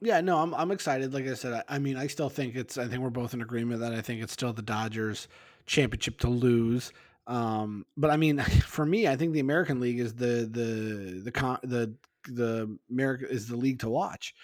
[0.00, 1.14] yeah, no, I'm I'm excited.
[1.14, 2.76] Like I said, I, I, mean, I still think it's.
[2.76, 5.28] I think we're both in agreement that I think it's still the Dodgers
[5.66, 6.92] championship to lose.
[7.28, 11.30] Um, but I mean, for me, I think the American League is the the the
[11.30, 11.94] the the,
[12.32, 14.34] the America is the league to watch.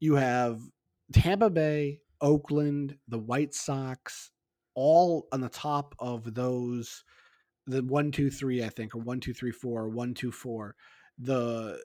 [0.00, 0.60] You have
[1.12, 4.30] Tampa Bay, Oakland, the White Sox,
[4.80, 7.04] all on the top of those
[7.66, 10.74] the one two three i think or one two three four one two four.
[11.18, 11.78] The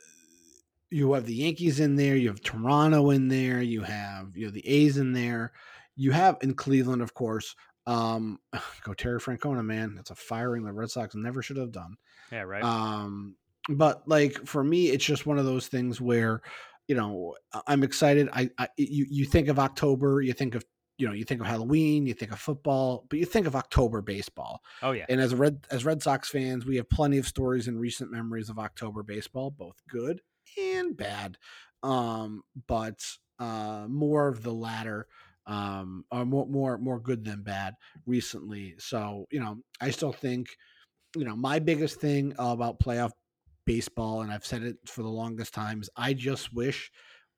[0.89, 4.51] you have the yankees in there you have toronto in there you have you know
[4.51, 5.51] the a's in there.
[5.97, 7.53] You have in cleveland of course
[7.86, 8.39] um
[8.84, 9.95] go terry francona man.
[9.95, 11.97] That's a firing the red sox never should have done.
[12.31, 12.63] Yeah right.
[12.63, 13.36] Um
[13.67, 16.41] but like for me it's just one of those things where
[16.88, 17.36] you know
[17.67, 18.29] i'm excited.
[18.31, 20.63] I, I you, you think of october you think of
[20.97, 24.01] you know you think of Halloween, you think of football, but you think of October
[24.01, 24.62] baseball.
[24.81, 25.05] Oh yeah.
[25.10, 28.49] And as Red as Red Sox fans, we have plenty of stories and recent memories
[28.49, 30.21] of October baseball, both good
[30.58, 31.38] and bad.
[31.84, 33.05] Um, but
[33.39, 35.08] uh, more of the latter,
[35.45, 38.75] um, or more more more good than bad recently.
[38.77, 40.47] So you know, I still think,
[41.15, 43.12] you know, my biggest thing about playoff
[43.65, 46.91] baseball, and I've said it for the longest times, I just wish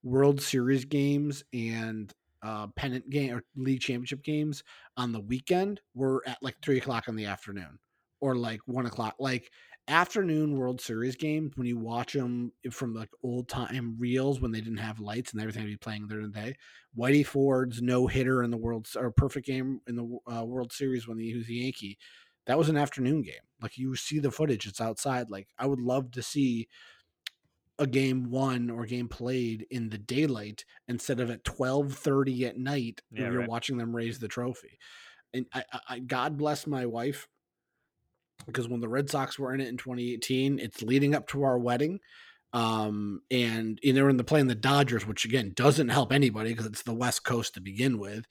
[0.04, 2.14] World Series games and
[2.48, 4.64] uh, pennant game or league championship games
[4.96, 7.78] on the weekend were at like three o'clock in the afternoon
[8.22, 9.16] or like one o'clock.
[9.20, 9.52] Like
[9.90, 14.62] afternoon World Series games when you watch them from like old time reels when they
[14.62, 16.56] didn't have lights and everything to be playing during the day.
[16.98, 21.06] Whitey Ford's no hitter in the World or perfect game in the uh, World Series
[21.06, 21.98] when he was a Yankee.
[22.46, 23.34] That was an afternoon game.
[23.62, 25.30] Like you see the footage, it's outside.
[25.30, 26.70] Like I would love to see
[27.80, 33.02] a game won or game played in the daylight instead of at 12:30 at night
[33.12, 33.50] yeah, when you're right.
[33.50, 34.80] watching them raise the trophy.
[35.34, 37.28] And I, I, God bless my wife
[38.46, 41.60] because when the Red Sox were in it in 2018, it's leading up to our
[41.60, 42.00] wedding.
[42.54, 46.52] Um, and you know, they're in the playing the Dodgers, which again doesn't help anybody
[46.52, 48.26] because it's the West Coast to begin with.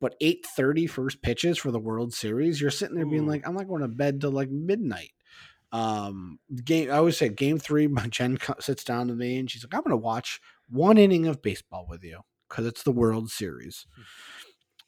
[0.00, 3.10] But 8:30 first pitches for the World Series, you're sitting there Ooh.
[3.10, 5.12] being like, I'm not going to bed till like midnight.
[5.72, 6.90] Um, game.
[6.90, 7.86] I always say game three.
[7.88, 11.26] My Jen sits down to me and she's like, "I'm going to watch one inning
[11.26, 14.02] of baseball with you because it's the World Series." Hmm.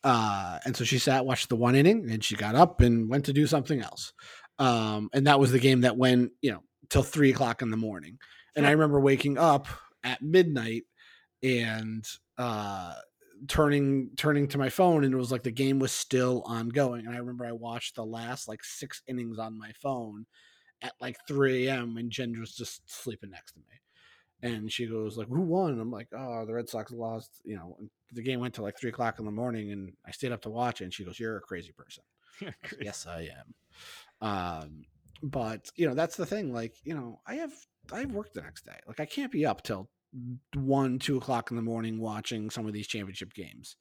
[0.07, 3.25] Uh, and so she sat, watched the one inning, and she got up and went
[3.25, 4.12] to do something else.
[4.59, 7.77] Um, and that was the game that went, you know, till three o'clock in the
[7.79, 8.18] morning.
[8.55, 9.66] And I remember waking up
[10.05, 10.83] at midnight
[11.42, 12.07] and
[12.38, 12.94] uh
[13.49, 17.14] turning turning to my phone and it was like the game was still ongoing and
[17.14, 20.25] i remember i watched the last like six innings on my phone
[20.85, 21.97] at like 3 a.m.
[21.97, 23.64] and Jen was just sleeping next to me.
[24.42, 27.57] And she goes like, "Who won?" And I'm like, "Oh, the Red Sox lost." You
[27.57, 27.79] know,
[28.12, 30.51] the game went to like three o'clock in the morning, and I stayed up to
[30.51, 30.85] watch it.
[30.85, 32.05] And she goes, "You're a crazy person."
[32.81, 34.29] yes, I am.
[34.29, 34.85] Um,
[35.23, 36.53] but you know, that's the thing.
[36.53, 37.53] Like, you know, I have
[37.90, 38.79] I have work the next day.
[38.87, 39.88] Like, I can't be up till
[40.55, 43.77] one, two o'clock in the morning watching some of these championship games.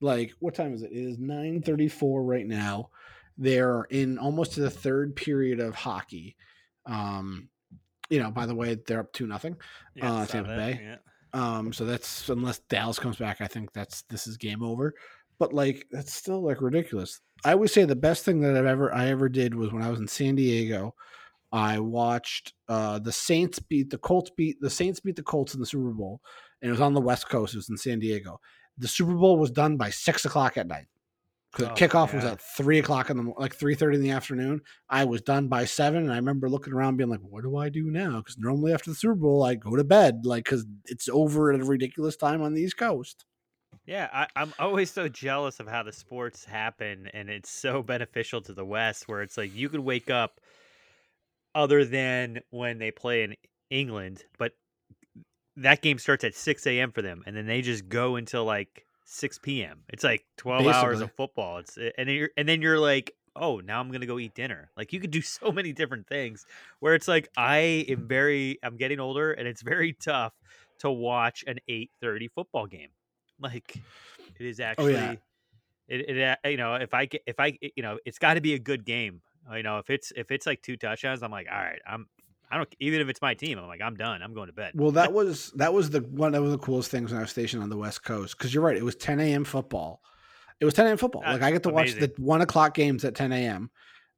[0.00, 0.90] Like, what time is it?
[0.90, 2.90] It is nine thirty four right now.
[3.38, 6.36] They're in almost the third period of hockey.
[6.86, 7.48] Um,
[8.10, 9.56] you know, by the way, they're up two nothing.
[9.94, 10.80] Yeah, uh, Tampa Bay.
[10.82, 10.96] Yeah.
[11.34, 14.94] Um, so that's unless Dallas comes back, I think that's this is game over.
[15.38, 17.20] But like that's still like ridiculous.
[17.44, 19.90] I would say the best thing that I've ever I ever did was when I
[19.90, 20.94] was in San Diego.
[21.52, 25.60] I watched uh, the Saints beat the Colts beat the Saints beat the Colts in
[25.60, 26.20] the Super Bowl,
[26.60, 27.54] and it was on the West Coast.
[27.54, 28.40] It was in San Diego.
[28.78, 30.86] The Super Bowl was done by six o'clock at night
[31.52, 32.16] because oh, kickoff yeah.
[32.16, 34.62] was at three o'clock in the like three thirty in the afternoon.
[34.88, 37.68] I was done by seven, and I remember looking around, being like, "What do I
[37.68, 41.08] do now?" Because normally after the Super Bowl, I go to bed, like because it's
[41.08, 43.24] over at a ridiculous time on the East Coast.
[43.86, 48.40] Yeah, I, am always so jealous of how the sports happen, and it's so beneficial
[48.42, 50.40] to the West, where it's like you could wake up,
[51.54, 53.36] other than when they play in
[53.70, 54.52] England, but
[55.56, 56.92] that game starts at six a.m.
[56.92, 59.80] for them, and then they just go until like 6 p.m.
[59.88, 60.78] It's like 12 Basically.
[60.78, 61.58] hours of football.
[61.58, 64.70] It's eh, and you're, and then you're like, oh, now I'm gonna go eat dinner.
[64.76, 66.46] Like you could do so many different things.
[66.80, 70.32] Where it's like I am very, I'm getting older, and it's very tough
[70.78, 72.90] to watch an 8:30 football game.
[73.40, 73.76] Like
[74.38, 75.14] it is actually, oh, yeah.
[75.88, 78.54] it, it eh, you know if I if I you know it's got to be
[78.54, 79.20] a good game.
[79.52, 82.06] You know if it's if it's like two touchdowns, I'm like, all right, I'm
[82.52, 83.58] I don't even if it's my team.
[83.58, 84.22] I'm like, I'm done.
[84.22, 84.72] I'm going to bed.
[84.74, 87.62] Well, that was that was the one of the coolest things when I was stationed
[87.62, 88.76] on the West Coast because you're right.
[88.76, 89.44] It was 10 a.m.
[89.44, 90.02] football.
[90.60, 90.96] It was 10 a.m.
[90.98, 91.22] football.
[91.22, 92.00] That's like I get to amazing.
[92.00, 93.70] watch the one o'clock games at 10 a.m.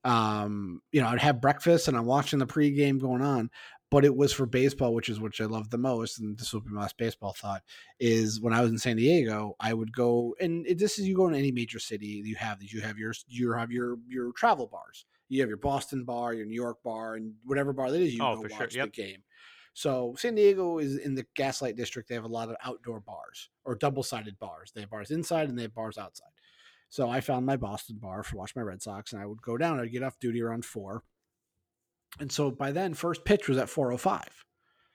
[0.03, 3.51] Um, you know, I'd have breakfast and I'm watching the pregame going on,
[3.89, 6.19] but it was for baseball, which is which I love the most.
[6.19, 7.63] And this will be my last baseball thought
[8.01, 11.15] is when I was in San Diego, I would go and it, this is you
[11.15, 14.33] go in any major city, you have these, you have your you have your your
[14.33, 15.07] travel bars.
[15.35, 18.23] You have your Boston bar, your New York bar, and whatever bar that is, you
[18.23, 18.59] Oh, go for sure.
[18.61, 18.93] watch Yep.
[18.95, 19.23] the game.
[19.73, 22.09] So San Diego is in the Gaslight District.
[22.09, 24.71] They have a lot of outdoor bars or double-sided bars.
[24.73, 26.29] They have bars inside and they have bars outside.
[26.91, 29.57] So I found my Boston bar for watch my Red Sox, and I would go
[29.57, 29.81] down.
[29.81, 31.03] I'd get off duty around four,
[32.21, 34.45] and so by then, first pitch was at four o five.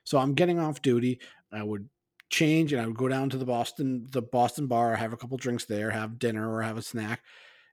[0.05, 1.19] So I'm getting off duty.
[1.51, 1.89] I would
[2.29, 5.35] change, and I would go down to the Boston the Boston bar, have a couple
[5.37, 7.21] drinks there, have dinner or have a snack.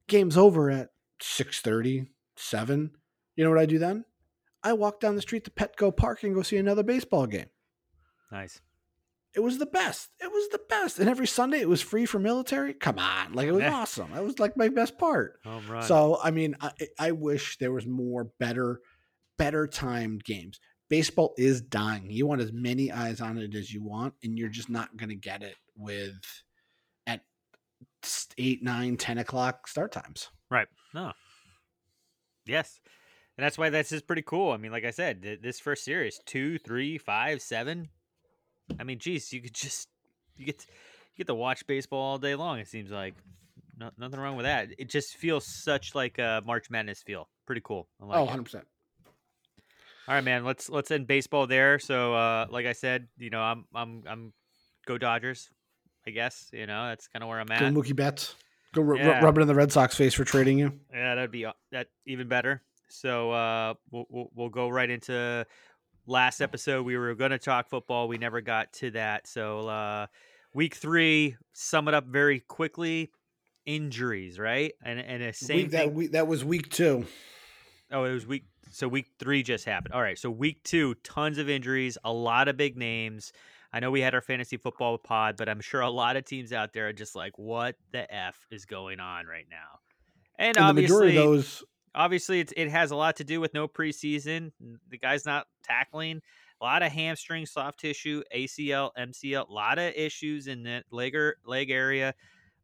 [0.09, 0.89] Game's over at
[1.23, 2.91] 6:30, 7.
[3.37, 4.05] You know what I do then?
[4.63, 7.47] I walk down the street to Petco Park and go see another baseball game.
[8.33, 8.61] Nice.
[9.35, 10.09] It was the best.
[10.19, 10.99] It was the best.
[10.99, 12.73] And every Sunday it was free for military.
[12.73, 13.35] Come on.
[13.35, 14.11] Like it was awesome.
[14.15, 15.39] That was like my best part.
[15.45, 15.83] Home run.
[15.83, 18.81] So I mean, I, I wish there was more better,
[19.37, 20.59] better timed games.
[20.89, 22.11] Baseball is dying.
[22.11, 25.09] You want as many eyes on it as you want, and you're just not going
[25.11, 26.15] to get it with
[27.07, 27.21] at
[28.39, 30.31] eight, nine, ten o'clock start times.
[30.51, 30.69] Right.
[30.95, 31.13] No.
[32.47, 32.81] Yes.
[33.37, 34.53] And that's why this is pretty cool.
[34.53, 37.89] I mean, like I said, th- this first series, two, three, five, seven.
[38.81, 39.89] I mean, geez, you could just
[40.37, 42.59] you get to, you get to watch baseball all day long.
[42.59, 43.15] It seems like
[43.79, 44.69] no, nothing wrong with that.
[44.79, 47.29] It just feels such like a March Madness feel.
[47.47, 47.89] Pretty cool.
[48.01, 48.65] I like oh, 100 percent.
[50.09, 50.45] All right, man.
[50.45, 51.79] Let's let's end baseball there.
[51.79, 54.33] So, uh, like I said, you know, I'm I'm I'm
[54.87, 55.51] go Dodgers.
[56.07, 57.75] I guess you know that's kind of where I'm Go at.
[57.75, 58.35] Mookie Betts.
[58.77, 59.25] Go ru- Yeah.
[59.25, 60.73] rub it in the Red Sox face for trading you.
[60.93, 62.63] Yeah, that'd be uh, that even better.
[62.89, 65.45] So uh, we'll, we'll we'll go right into
[66.07, 66.85] last episode.
[66.85, 68.07] We were going to talk football.
[68.07, 69.27] We never got to that.
[69.27, 70.07] So uh,
[70.55, 73.11] week three, sum it up very quickly.
[73.65, 74.73] Injuries, right?
[74.85, 77.07] And and a same Week, that week, that was week two.
[77.91, 78.45] Oh, it was week.
[78.71, 79.95] So week three just happened.
[79.95, 80.19] All right.
[80.19, 83.33] So week two, tons of injuries, a lot of big names.
[83.77, 86.51] I know we had our fantasy football pod, but I'm sure a lot of teams
[86.51, 89.81] out there are just like, "What the f is going on right now?"
[90.39, 91.63] And, And obviously, those
[91.95, 94.53] obviously it's, it has a lot to do with no preseason.
[94.89, 96.23] The guy's not tackling.
[96.63, 101.15] A lot of hamstring, soft tissue, ACL, MCL, a lot of issues in the leg
[101.15, 102.15] or, leg area.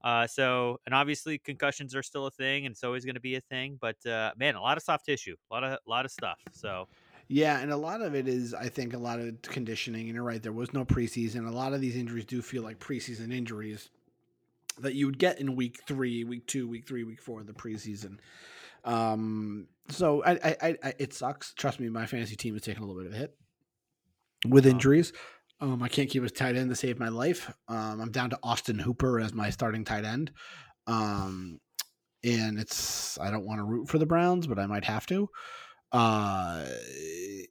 [0.03, 3.35] Uh, so, and obviously concussions are still a thing, and it's always going to be
[3.35, 3.77] a thing.
[3.79, 6.39] But uh, man, a lot of soft tissue, a lot of a lot of stuff.
[6.53, 6.89] So
[7.33, 10.03] Yeah, and a lot of it is, I think, a lot of conditioning.
[10.03, 11.49] And you're right, there was no preseason.
[11.49, 13.89] A lot of these injuries do feel like preseason injuries
[14.81, 17.55] that you would get in week three, week two, week three, week four of the
[17.55, 18.19] preseason.
[18.85, 21.55] Um, so I, I, I, it sucks.
[21.55, 23.35] Trust me, my fantasy team is taking a little bit of a hit
[24.47, 25.15] with injuries.
[25.59, 27.51] Um, I can't keep a tight end to save my life.
[27.67, 30.33] Um, I'm down to Austin Hooper as my starting tight end.
[30.87, 31.61] Um,
[32.23, 35.31] and it's I don't want to root for the Browns, but I might have to.
[35.93, 36.65] Uh,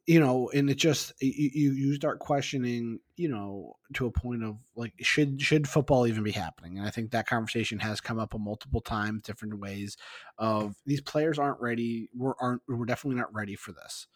[0.06, 4.56] you know, and it just you you start questioning, you know, to a point of
[4.74, 6.76] like should should football even be happening?
[6.76, 9.96] And I think that conversation has come up a multiple times, different ways.
[10.38, 12.10] Of these players aren't ready.
[12.14, 14.08] We're aren't we're definitely not ready for this.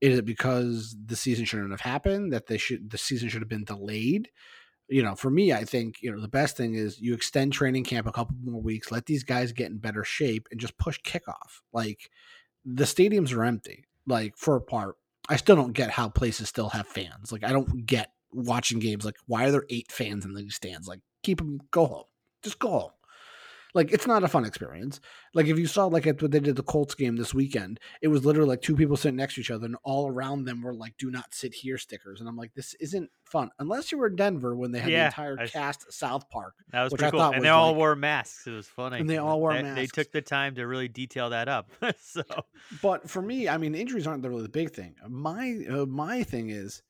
[0.00, 2.32] Is it because the season shouldn't have happened?
[2.32, 4.30] That they should the season should have been delayed?
[4.88, 7.84] you know, for me, I think, you know, the best thing is you extend training
[7.84, 11.00] camp a couple more weeks, let these guys get in better shape and just push
[11.00, 11.62] kickoff.
[11.72, 12.10] Like
[12.64, 14.96] the stadiums are empty, like for a part.
[15.28, 17.32] I still don't get how places still have fans.
[17.32, 19.04] Like I don't get watching games.
[19.04, 20.86] Like why are there eight fans in the stands?
[20.88, 22.04] Like keep them, go home.
[22.42, 22.90] Just go home.
[23.74, 25.00] Like it's not a fun experience.
[25.34, 28.06] Like if you saw like at what they did the Colts game this weekend, it
[28.08, 30.72] was literally like two people sitting next to each other, and all around them were
[30.74, 34.06] like "Do not sit here" stickers, and I'm like, this isn't fun unless you were
[34.06, 37.10] in Denver when they had the entire cast South Park, that was which pretty I
[37.10, 37.20] cool.
[37.20, 38.46] thought And they all like- wore masks.
[38.46, 39.00] It was funny.
[39.00, 41.70] And they all wore They- They took the time to really detail that up.
[42.00, 42.22] so
[42.80, 44.94] But for me, I mean, injuries aren't really the big thing.
[45.08, 46.82] My uh, my thing is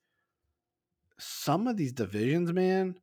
[1.18, 2.96] some of these divisions, man,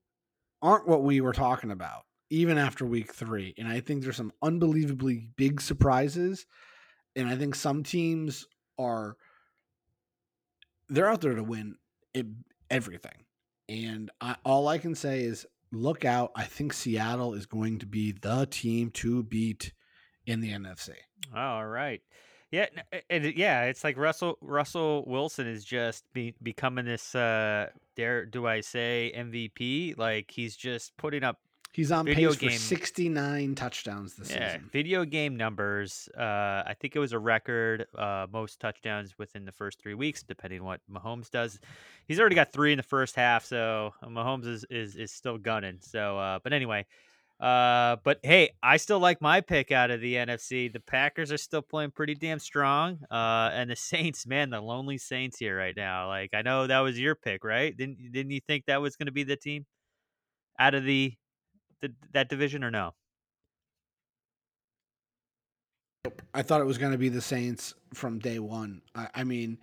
[0.61, 3.53] aren't what we were talking about even after week three.
[3.57, 6.47] And I think there's some unbelievably big surprises.
[7.15, 8.47] And I think some teams
[8.79, 9.17] are
[10.89, 11.75] they're out there to win
[12.13, 12.25] it,
[12.69, 13.25] everything.
[13.69, 16.31] And I, all I can say is look out.
[16.35, 19.73] I think Seattle is going to be the team to beat
[20.25, 20.91] in the NFC.
[21.35, 22.01] All right.
[22.49, 22.65] Yeah,
[23.09, 28.45] and yeah, it's like Russell Russell Wilson is just be, becoming this uh dare do
[28.45, 29.97] I say MVP?
[29.97, 31.39] Like he's just putting up
[31.73, 34.69] He's on Video pace game- for 69 touchdowns this yeah, season.
[34.73, 36.09] video game numbers.
[36.17, 36.21] Uh
[36.67, 40.59] I think it was a record uh most touchdowns within the first 3 weeks depending
[40.59, 41.59] on what Mahomes does.
[42.07, 45.77] He's already got 3 in the first half, so Mahomes is is, is still gunning.
[45.81, 46.85] So uh but anyway,
[47.39, 50.71] Uh, but hey, I still like my pick out of the NFC.
[50.71, 52.99] The Packers are still playing pretty damn strong.
[53.09, 56.07] Uh, and the Saints, man, the lonely Saints here right now.
[56.07, 57.75] Like I know that was your pick, right?
[57.75, 59.65] Didn't didn't you think that was going to be the team
[60.59, 61.13] out of the,
[61.81, 62.93] the that division or no?
[66.33, 68.81] I thought it was going to be the Saints from day one.
[68.95, 69.57] I, I mean,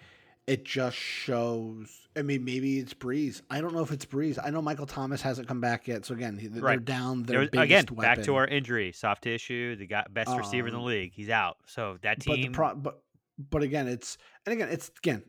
[0.46, 1.88] it just shows.
[2.16, 3.42] I mean, maybe it's Brees.
[3.50, 4.38] I don't know if it's Brees.
[4.42, 6.04] I know Michael Thomas hasn't come back yet.
[6.04, 6.84] So again, they're Right.
[6.84, 10.68] down their was- again, biggest back to our injury, soft tissue, the guy, best receiver
[10.68, 11.12] in the Um, league.
[11.12, 11.56] He's out.
[11.66, 13.02] So that But the team, pro, but
[13.38, 15.22] but again, it's and again, it's again,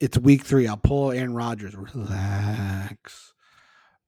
[0.00, 0.66] it's week three.
[0.66, 1.74] I'll pull Aaron Rodgers.
[1.74, 3.32] Relax.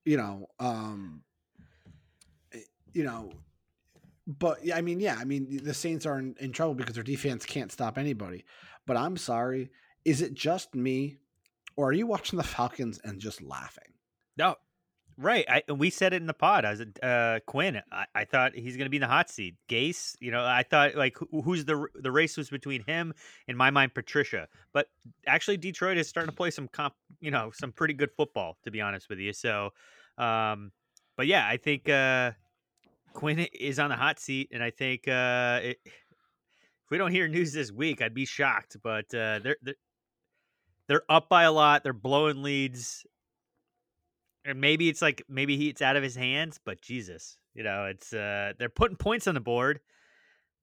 [0.05, 1.23] You know, um,
[2.93, 3.31] you know,
[4.27, 7.45] but I mean, yeah, I mean, the Saints are in, in trouble because their defense
[7.45, 8.43] can't stop anybody.
[8.85, 9.69] But I'm sorry,
[10.03, 11.17] is it just me,
[11.75, 13.93] or are you watching the Falcons and just laughing?
[14.37, 14.55] No,
[15.17, 15.45] right.
[15.49, 16.65] I we said it in the pod.
[16.65, 17.81] I was uh, Quinn.
[17.91, 19.55] I, I thought he's going to be in the hot seat.
[19.69, 23.13] Gase, you know, I thought like who, who's the the race was between him
[23.47, 24.87] in my mind Patricia, but
[25.25, 28.71] actually Detroit is starting to play some comp, you know, some pretty good football to
[28.71, 29.31] be honest with you.
[29.31, 29.71] So,
[30.17, 30.71] um,
[31.15, 32.31] but yeah, I think uh,
[33.17, 37.27] Quinn is on the hot seat, and I think uh, it, if we don't hear
[37.27, 38.77] news this week, I'd be shocked.
[38.81, 39.75] But uh, they're, they're
[40.87, 41.83] they're up by a lot.
[41.83, 43.05] They're blowing leads
[44.47, 47.85] and maybe it's like maybe he it's out of his hands, but Jesus, you know,
[47.85, 49.81] it's uh they're putting points on the board,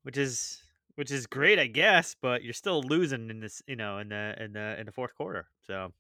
[0.02, 0.62] which is
[0.96, 4.42] which is great, I guess, but you're still losing in this, you know, in the
[4.42, 5.46] in the in the fourth quarter.
[5.66, 5.92] So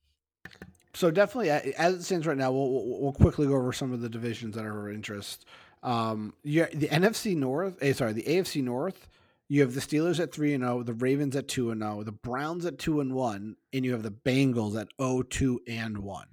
[0.94, 4.00] So definitely, as it stands right now, we'll, we'll, we'll quickly go over some of
[4.00, 5.44] the divisions that are of interest.
[5.84, 9.08] Um, yeah, the NFC North, eh, sorry, the AFC North.
[9.48, 12.12] You have the Steelers at three and zero, the Ravens at two and zero, the
[12.12, 16.26] Browns at two and one, and you have the Bengals at 0-2 and one.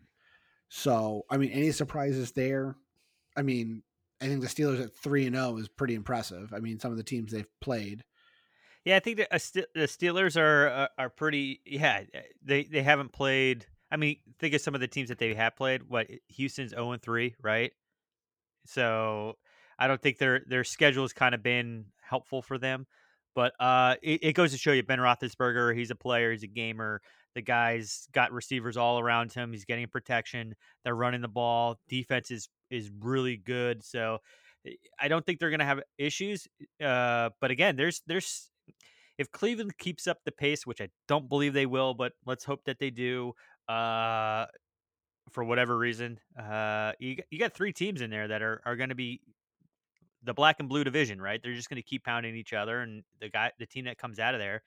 [0.70, 2.78] So, I mean, any surprises there?
[3.36, 3.84] I mean,
[4.22, 6.54] I think the Steelers at three and zero is pretty impressive.
[6.54, 8.06] I mean, some of the teams they've played.
[8.86, 9.40] yeah, I think the, uh,
[9.76, 11.60] the Steelers are are- are pretty.
[11.66, 13.66] Yeah, eh, they they haven't played.
[13.92, 15.84] I mean, think of some of the teams that they have played.
[15.84, 17.74] What Houston's zero and three, right?
[18.66, 19.38] So
[19.82, 22.86] I don't think their their schedule has kind of been helpful for them.
[23.34, 26.48] But uh, it, it goes to show you, Ben Roethlisberger, he's a player, he's a
[26.48, 27.02] gamer.
[27.34, 29.54] The guy's got receivers all around him.
[29.54, 30.54] He's getting protection.
[30.84, 31.80] They're running the ball.
[31.90, 33.84] Defense is is really good.
[33.84, 34.20] So
[34.68, 36.48] eh, I don't think they're going to have issues.
[36.84, 38.52] Uh, but again, there's there's
[39.18, 42.66] if Cleveland keeps up the pace, which I don't believe they will, but let's hope
[42.66, 43.34] that they do.
[43.68, 44.46] Uh,
[45.32, 48.90] for whatever reason, uh, you you got three teams in there that are are going
[48.90, 49.22] to be
[50.24, 51.42] the black and blue division, right?
[51.42, 54.20] They're just going to keep pounding each other, and the guy, the team that comes
[54.20, 54.64] out of there,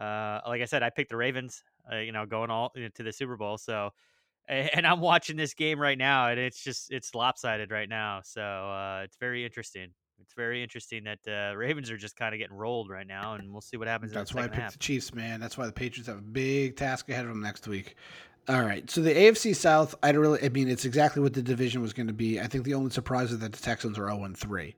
[0.00, 3.12] uh, like I said, I picked the Ravens, uh, you know, going all to the
[3.12, 3.58] Super Bowl.
[3.58, 3.90] So,
[4.48, 8.20] and I'm watching this game right now, and it's just it's lopsided right now.
[8.24, 9.88] So uh, it's very interesting.
[10.22, 13.52] It's very interesting that uh, Ravens are just kind of getting rolled right now, and
[13.52, 14.12] we'll see what happens.
[14.12, 14.72] That's why I picked half.
[14.72, 15.40] the Chiefs, man.
[15.40, 17.94] That's why the Patriots have a big task ahead of them next week.
[18.50, 18.90] All right.
[18.90, 21.92] So the AFC South, I don't really I mean it's exactly what the division was
[21.92, 22.40] going to be.
[22.40, 24.76] I think the only surprise is that the Texans are 0 3.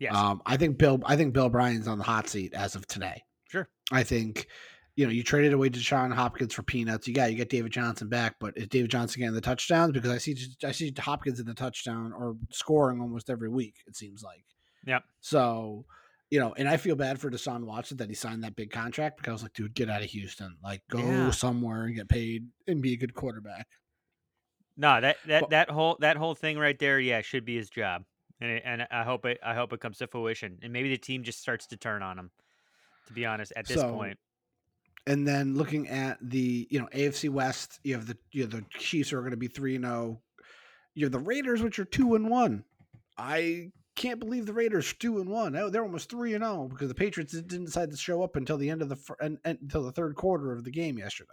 [0.00, 0.14] Yes.
[0.14, 3.22] Um, I think Bill I think Bill O'Brien's on the hot seat as of today.
[3.48, 3.68] Sure.
[3.92, 4.48] I think
[4.96, 7.08] you know, you traded away Deshaun Hopkins for peanuts.
[7.08, 9.92] You got you get David Johnson back, but is David Johnson getting the touchdowns?
[9.92, 13.76] Because I see I see Hopkins in the touchdown or scoring almost every week.
[13.86, 14.44] It seems like.
[14.86, 15.04] Yep.
[15.20, 15.86] So,
[16.32, 19.18] you know, and I feel bad for Deshaun Watson that he signed that big contract
[19.18, 20.56] because I was like, dude, get out of Houston.
[20.62, 21.30] Like, go Yeah.
[21.30, 23.68] somewhere and get paid and be a good quarterback.
[24.76, 28.04] No, that that that whole that whole thing right there, yeah, should be his job,
[28.40, 30.96] and it, and I hope it I hope it comes to fruition, and maybe the
[30.98, 32.30] team just starts to turn on him.
[33.08, 34.18] To be honest, at this So, point,
[35.06, 38.64] And then looking at the, you know, AFC West, you have the you have the
[38.70, 40.22] Chiefs are going to be 3 and 0.
[40.94, 42.64] You have the Raiders which are 2 and 1.
[43.18, 45.56] I can't believe the Raiders 2 and 1.
[45.56, 48.56] Oh, they're almost 3 and 0 because the Patriots didn't decide to show up until
[48.56, 51.30] the end of the fir- and, and, until the third quarter of the game yesterday.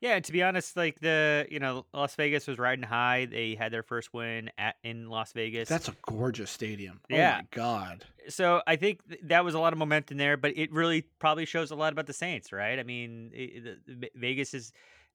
[0.00, 0.14] yeah.
[0.14, 3.26] And to be honest, like the you know Las Vegas was riding high.
[3.26, 5.68] They had their first win at in Las Vegas.
[5.68, 7.00] That's a gorgeous stadium.
[7.08, 7.34] Yeah.
[7.34, 8.04] Oh my god.
[8.28, 11.44] so I think th- that was a lot of momentum there, but it really probably
[11.44, 12.78] shows a lot about the Saints, right?
[12.78, 14.72] I mean, it, the Vegas is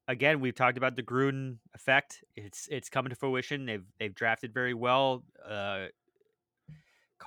[0.10, 0.40] again.
[0.42, 2.24] We've talked about the Gruden effect.
[2.36, 3.66] It's it's coming to fruition.
[3.66, 5.24] They've they've drafted very well.
[5.48, 5.88] Uh,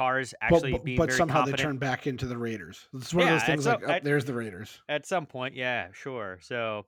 [0.00, 2.88] cars actually but, but, but somehow they turn back into the Raiders.
[2.94, 4.80] It's one Yeah, of those things like, oh, at- there's the Raiders.
[4.88, 5.54] at some point.
[5.54, 6.38] Yeah, sure.
[6.40, 6.86] So,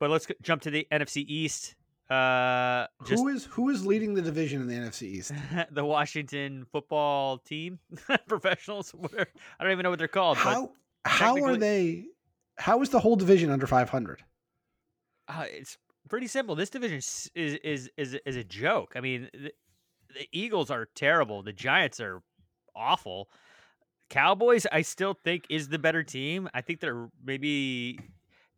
[0.00, 1.76] but let's jump to the NFC East.
[2.10, 5.32] Uh, just who is who is leading the division in the NFC East?
[5.70, 7.78] the Washington football team,
[8.26, 8.92] professionals.
[9.16, 10.36] I don't even know what they're called.
[10.36, 10.72] How
[11.04, 12.06] how are they?
[12.58, 14.24] How is the whole division under 500?
[15.28, 15.78] Uh, it's
[16.08, 16.56] pretty simple.
[16.56, 18.94] This division is is is is a joke.
[18.96, 19.54] I mean, th-
[20.12, 21.44] the Eagles are terrible.
[21.44, 22.22] The Giants are
[22.80, 23.28] awful.
[24.08, 26.48] Cowboys, I still think is the better team.
[26.52, 28.00] I think they're maybe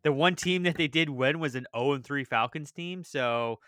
[0.03, 3.03] the one team that they did win was an 0 and 3 Falcons team.
[3.03, 3.59] So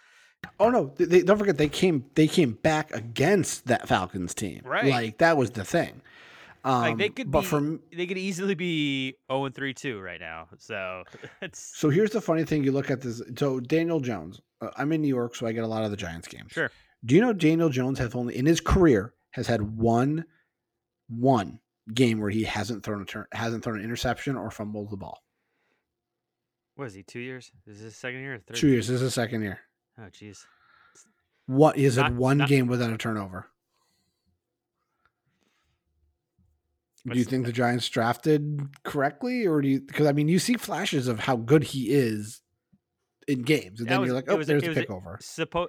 [0.60, 0.93] Oh no!
[0.97, 4.62] They, don't forget they came they came back against that Falcons team.
[4.64, 4.86] Right.
[4.86, 6.01] Like that was the thing.
[6.64, 9.99] Um, like they could but be, from they could easily be 0 and 3 two
[9.99, 10.47] right now.
[10.58, 11.03] So
[11.41, 13.22] it's so here's the funny thing: you look at this.
[13.38, 14.41] So Daniel Jones.
[14.62, 16.51] Uh, I'm in New York, so I get a lot of the Giants games.
[16.51, 16.72] sure.
[17.06, 20.26] Do you know Daniel Jones has only in his career has had one
[21.08, 21.60] one
[21.93, 25.22] game where he hasn't thrown a turn hasn't thrown an interception or fumbled the ball.
[26.76, 27.03] What is he?
[27.03, 27.51] 2 years?
[27.68, 28.58] Is this second year or third?
[28.58, 28.88] Two years.
[28.88, 29.60] This is the second year.
[29.99, 30.45] Oh jeez.
[31.45, 33.47] What is has one not- game without a turnover.
[37.08, 39.80] Do you think the Giants drafted correctly, or do you?
[39.82, 42.41] Because I mean, you see flashes of how good he is
[43.28, 45.20] in games, and then was- you're like, oh, was there's it a- pick over.
[45.22, 45.68] Suppo-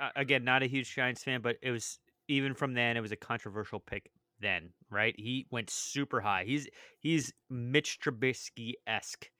[0.00, 3.10] uh, again, not a huge Giants fan, but it was even from then it was
[3.10, 4.10] a controversial pick
[4.40, 5.14] then, right?
[5.16, 6.44] He went super high.
[6.46, 6.68] He's
[7.00, 9.30] he's Mitch Trubisky esque.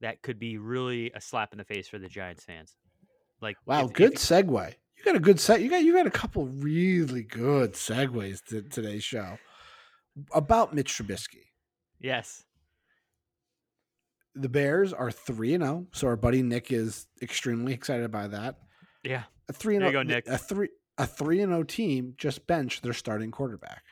[0.00, 2.76] That could be really a slap in the face for the Giants fans.
[3.40, 4.74] Like Wow, if- good if- segue.
[4.96, 5.60] You got a good set.
[5.60, 9.38] You got you got a couple really good segues to today's show
[10.32, 11.44] about Mitch Trubisky.
[12.00, 12.44] yes.
[14.34, 18.56] The Bears are three and zero, so our buddy Nick is extremely excited by that.
[19.02, 19.24] Yeah.
[19.48, 20.28] A three and zero, oh, Nick.
[20.28, 23.82] a three a three and zero team just benched their starting quarterback.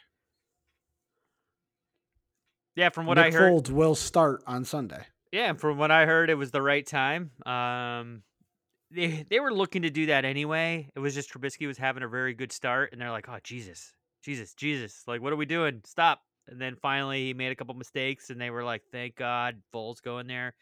[2.77, 5.07] Yeah, from what Nick I heard, Foles will start on Sunday.
[5.33, 7.31] Yeah, and from what I heard, it was the right time.
[7.45, 8.23] Um,
[8.91, 10.89] they they were looking to do that anyway.
[10.95, 13.95] It was just Trubisky was having a very good start, and they're like, "Oh Jesus,
[14.23, 15.03] Jesus, Jesus!
[15.07, 15.81] Like, what are we doing?
[15.85, 19.61] Stop!" And then finally, he made a couple mistakes, and they were like, "Thank God,
[19.75, 20.55] Foles going there."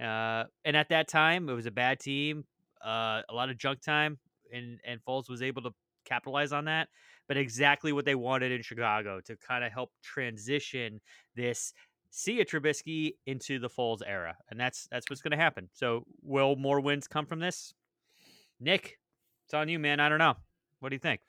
[0.00, 2.44] Uh, and at that time, it was a bad team,
[2.84, 4.18] uh, a lot of junk time,
[4.52, 5.70] and and Foles was able to
[6.04, 6.88] capitalize on that.
[7.28, 11.00] But exactly what they wanted in Chicago to kind of help transition
[11.34, 11.72] this
[12.10, 15.68] see a Trubisky into the Foles era, and that's that's what's going to happen.
[15.72, 17.74] So, will more wins come from this?
[18.60, 18.98] Nick,
[19.46, 19.98] it's on you, man.
[19.98, 20.34] I don't know.
[20.80, 21.20] What do you think?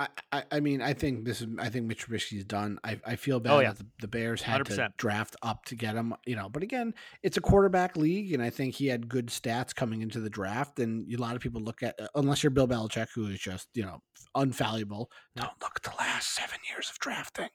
[0.00, 1.48] I, I, I mean, I think this is.
[1.58, 2.78] I think Mitch Trubisky's done.
[2.82, 3.68] I, I feel bad Oh, yeah.
[3.72, 4.96] that the, the Bears had to 100%.
[4.96, 6.14] draft up to get him.
[6.24, 9.74] You know, but again, it's a quarterback league, and I think he had good stats
[9.74, 10.78] coming into the draft.
[10.78, 13.68] And a lot of people look at, uh, unless you're Bill Belichick, who is just
[13.74, 14.00] you know
[14.34, 15.06] unfallible.
[15.36, 17.48] Don't look at the last seven years of drafting.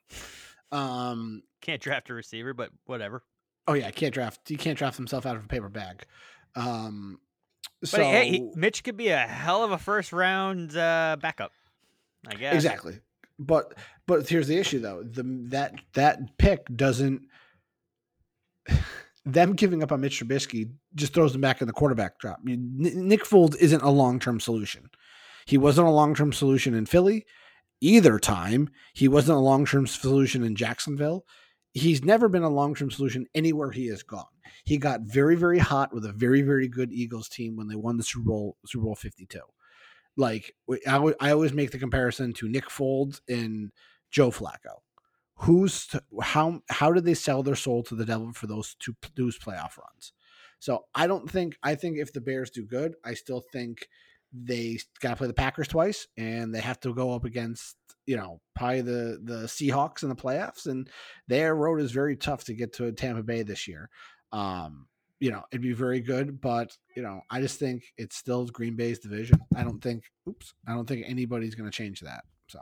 [0.72, 1.42] Um.
[1.62, 3.24] Can't draft a receiver, but whatever.
[3.68, 4.42] Oh yeah, can't draft.
[4.48, 6.04] He can't draft himself out of a paper bag.
[6.56, 7.20] Um.
[7.82, 11.52] But so hey, he, Mitch could be a hell of a first round uh, backup.
[12.28, 13.00] I guess Exactly.
[13.38, 13.74] But
[14.08, 15.04] but here's the issue though.
[15.04, 17.22] The that that pick doesn't
[19.26, 22.40] them giving up on Mitch Trubisky just throws them back in the quarterback drop.
[22.44, 24.90] Nick Foles isn't a long-term solution.
[25.46, 27.26] He wasn't a long-term solution in Philly
[27.82, 28.70] either time.
[28.94, 31.26] He wasn't a long-term solution in Jacksonville.
[31.74, 34.26] He's never been a long-term solution anywhere he has gone.
[34.64, 37.98] He got very very hot with a very very good Eagles team when they won
[37.98, 39.40] the Super Bowl Super Bowl 52
[40.18, 43.72] like w- I alwa- I always make the comparison to Nick Foles and
[44.12, 44.82] Joe Flacco.
[45.40, 49.38] Who's how how did they sell their soul to the devil for those two those
[49.38, 50.14] playoff runs?
[50.60, 53.88] So I don't think I think if the Bears do good, I still think
[54.34, 58.16] they got to play the Packers twice, and they have to go up against you
[58.16, 60.90] know probably the the Seahawks in the playoffs, and
[61.28, 63.90] their road is very tough to get to Tampa Bay this year.
[64.32, 64.88] Um,
[65.20, 68.76] you know, it'd be very good, but you know, I just think it's still Green
[68.76, 69.40] Bay's division.
[69.56, 72.24] I don't think, oops, I don't think anybody's going to change that.
[72.48, 72.60] So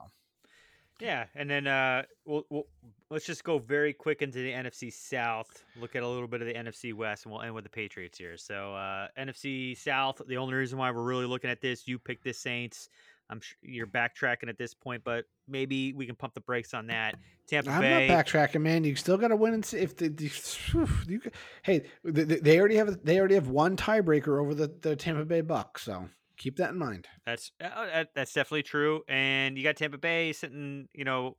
[0.99, 2.67] Yeah, and then uh, we'll, we'll
[3.09, 5.63] let's just go very quick into the NFC South.
[5.79, 8.17] Look at a little bit of the NFC West, and we'll end with the Patriots
[8.17, 8.37] here.
[8.37, 10.21] So uh, NFC South.
[10.27, 12.89] The only reason why we're really looking at this, you picked the Saints.
[13.33, 16.87] I'm sure you're backtracking at this point, but maybe we can pump the brakes on
[16.87, 17.15] that.
[17.47, 18.07] Tampa I'm Bay.
[18.07, 18.83] not backtracking, man.
[18.83, 20.31] You still got to win and see if the, the
[21.07, 21.21] you,
[21.63, 25.41] hey, they, they already have they already have one tiebreaker over the, the Tampa Bay
[25.41, 26.07] Bucks, so
[26.37, 27.07] keep that in mind.
[27.25, 29.01] That's uh, that's definitely true.
[29.07, 31.37] And you got Tampa Bay sitting, you know,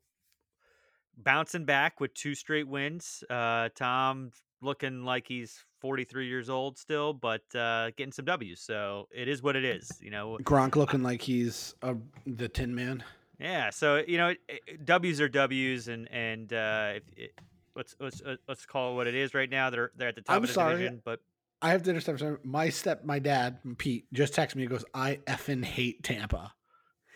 [1.16, 3.22] bouncing back with two straight wins.
[3.30, 4.32] Uh, Tom
[4.64, 8.60] looking like he's 43 years old still, but uh, getting some W's.
[8.60, 9.90] So it is what it is.
[10.00, 11.94] You know, Gronk looking like he's a,
[12.26, 13.04] the Tin Man.
[13.38, 13.70] yeah.
[13.70, 17.40] So you know, it- it- W's are W's, and and uh, if, it,
[17.76, 19.70] let's let's uh, let's call it what it is right now.
[19.70, 20.72] They're they're at the top I'm of the sorry.
[20.76, 21.20] division, but
[21.62, 22.18] I have to understand.
[22.18, 24.62] sorry, My step, my dad, Pete, just texted me.
[24.62, 26.52] He goes, "I effing hate Tampa."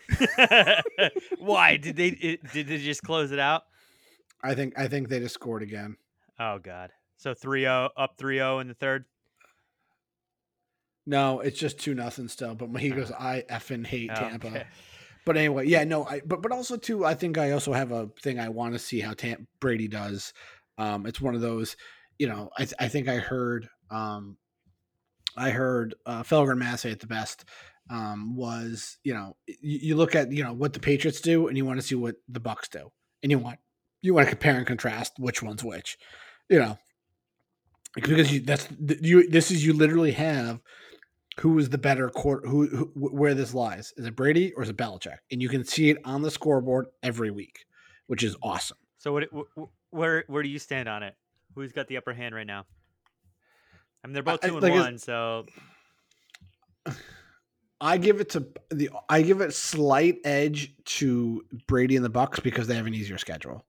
[1.37, 3.63] why did they it, did they just close it out?
[4.43, 5.97] I think I think they just scored again.
[6.39, 6.91] Oh God.
[7.19, 9.05] So 3-0 up 3-0 in the third.
[11.05, 12.55] No, it's just two nothing still.
[12.55, 14.47] But when he goes, I effing hate Oh, Tampa.
[14.47, 14.63] okay.
[15.25, 18.09] but anyway, yeah, no, I but but also too, I think I also have a
[18.21, 20.33] thing I want to see how Tam- Brady does.
[20.77, 21.75] Um, it's one of those,
[22.19, 24.37] you know, I th- I think I heard um,
[25.35, 27.43] I heard uh, Felger Massey at the best
[27.89, 31.57] um, was you know you, you look at you know what the Patriots do and
[31.57, 32.91] you want to see what the Bucks do
[33.23, 33.57] and you want
[34.01, 35.97] you want to compare and contrast which one's which,
[36.49, 36.77] you know,
[37.95, 38.67] because you that's
[39.01, 40.59] you this is you literally have
[41.39, 44.69] who is the better court who, who where this lies is it Brady or is
[44.69, 47.65] it Belichick and you can see it on the scoreboard every week,
[48.07, 48.77] which is awesome.
[48.97, 49.23] So what?
[49.33, 51.15] wh- Where where do you stand on it?
[51.55, 52.65] Who's got the upper hand right now?
[54.03, 55.45] I mean, they're both I- two and like, it's- one, so
[57.81, 62.39] I give it to the I give it slight edge to Brady and the Bucks
[62.41, 63.65] because they have an easier schedule.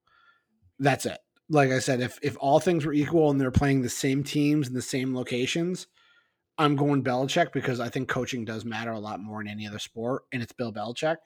[0.80, 1.18] That's it.
[1.50, 4.68] Like I said, if if all things were equal and they're playing the same teams
[4.68, 5.88] in the same locations,
[6.56, 9.78] I'm going Belichick because I think coaching does matter a lot more in any other
[9.78, 11.16] sport, and it's Bill Belichick.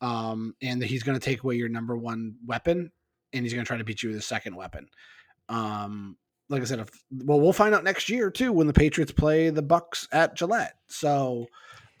[0.00, 2.90] Um, and he's going to take away your number one weapon,
[3.32, 4.88] and he's going to try to beat you with a second weapon.
[5.48, 6.16] Um,
[6.48, 9.50] like I said, if, well, we'll find out next year too when the Patriots play
[9.50, 10.74] the Bucks at Gillette.
[10.88, 11.46] So,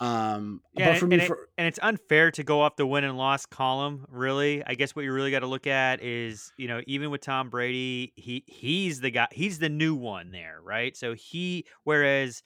[0.00, 0.92] um, yeah.
[0.92, 3.18] but for and, me, and it- and it's unfair to go off the win and
[3.18, 4.06] loss column.
[4.08, 7.20] Really, I guess what you really got to look at is you know even with
[7.20, 10.96] Tom Brady, he he's the guy, he's the new one there, right?
[10.96, 12.42] So he whereas.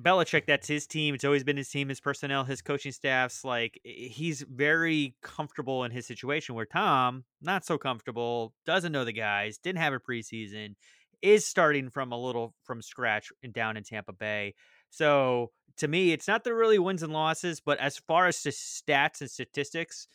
[0.00, 1.14] Belichick, that's his team.
[1.14, 3.44] It's always been his team, his personnel, his coaching staffs.
[3.44, 6.54] Like he's very comfortable in his situation.
[6.54, 10.74] Where Tom, not so comfortable, doesn't know the guys, didn't have a preseason,
[11.20, 14.54] is starting from a little from scratch and down in Tampa Bay.
[14.92, 18.50] So to me, it's not the really wins and losses, but as far as the
[18.50, 20.06] stats and statistics,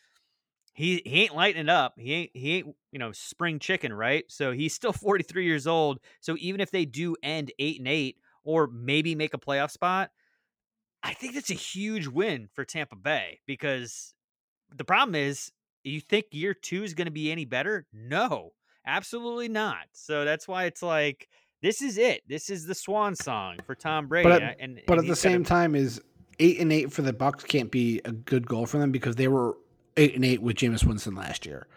[0.74, 1.96] he he ain't lighting it up.
[1.98, 4.24] He ain't he ain't you know spring chicken, right?
[4.30, 6.00] So he's still 43 years old.
[6.22, 10.12] So even if they do end eight and eight, or maybe make a playoff spot,
[11.02, 14.14] I think that's a huge win for Tampa Bay because
[14.74, 15.52] the problem is
[15.84, 17.88] you think year two is going to be any better?
[17.92, 18.52] No,
[18.86, 19.86] absolutely not.
[19.94, 21.28] So that's why it's like
[21.62, 22.22] this is it.
[22.28, 24.30] This is the swan song for Tom Brady.
[24.30, 26.02] but at, and, but and at the gotta- same time, is
[26.40, 29.28] eight and eight for the Bucks can't be a good goal for them because they
[29.28, 29.58] were
[29.98, 31.68] eight and eight with Jameis Winston last year.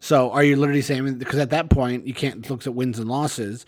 [0.00, 3.08] So are you literally saying because at that point you can't look at wins and
[3.08, 3.64] losses?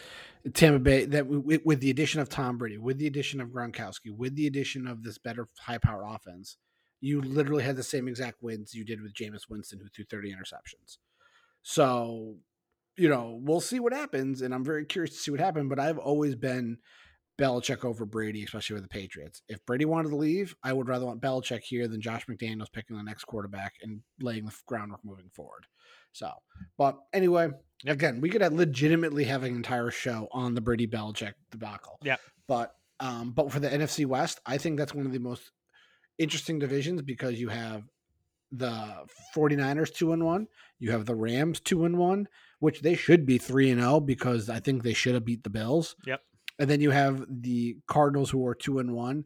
[0.54, 4.14] Tampa Bay that with, with the addition of Tom Brady, with the addition of Gronkowski,
[4.16, 6.56] with the addition of this better high power offense,
[7.00, 10.30] you literally had the same exact wins you did with Jameis Winston, who threw thirty
[10.32, 10.98] interceptions.
[11.62, 12.36] So,
[12.96, 15.68] you know, we'll see what happens, and I'm very curious to see what happened.
[15.68, 16.78] But I've always been
[17.38, 19.42] Belichick over Brady, especially with the Patriots.
[19.48, 22.96] If Brady wanted to leave, I would rather want Belichick here than Josh McDaniels picking
[22.96, 25.66] the next quarterback and laying the groundwork moving forward.
[26.12, 26.30] So,
[26.78, 27.50] but anyway,
[27.86, 31.98] again, we could have legitimately have an entire show on the Brady Belichick debacle.
[32.02, 32.16] Yeah.
[32.48, 35.50] But um, but for the NFC West, I think that's one of the most
[36.18, 37.82] interesting divisions because you have
[38.52, 38.94] the
[39.34, 40.46] 49ers 2 and 1,
[40.78, 42.28] you have the Rams 2 and 1,
[42.60, 45.50] which they should be 3 and 0 because I think they should have beat the
[45.50, 45.96] Bills.
[46.06, 46.20] Yep.
[46.58, 49.24] And then you have the Cardinals who are 2 and 1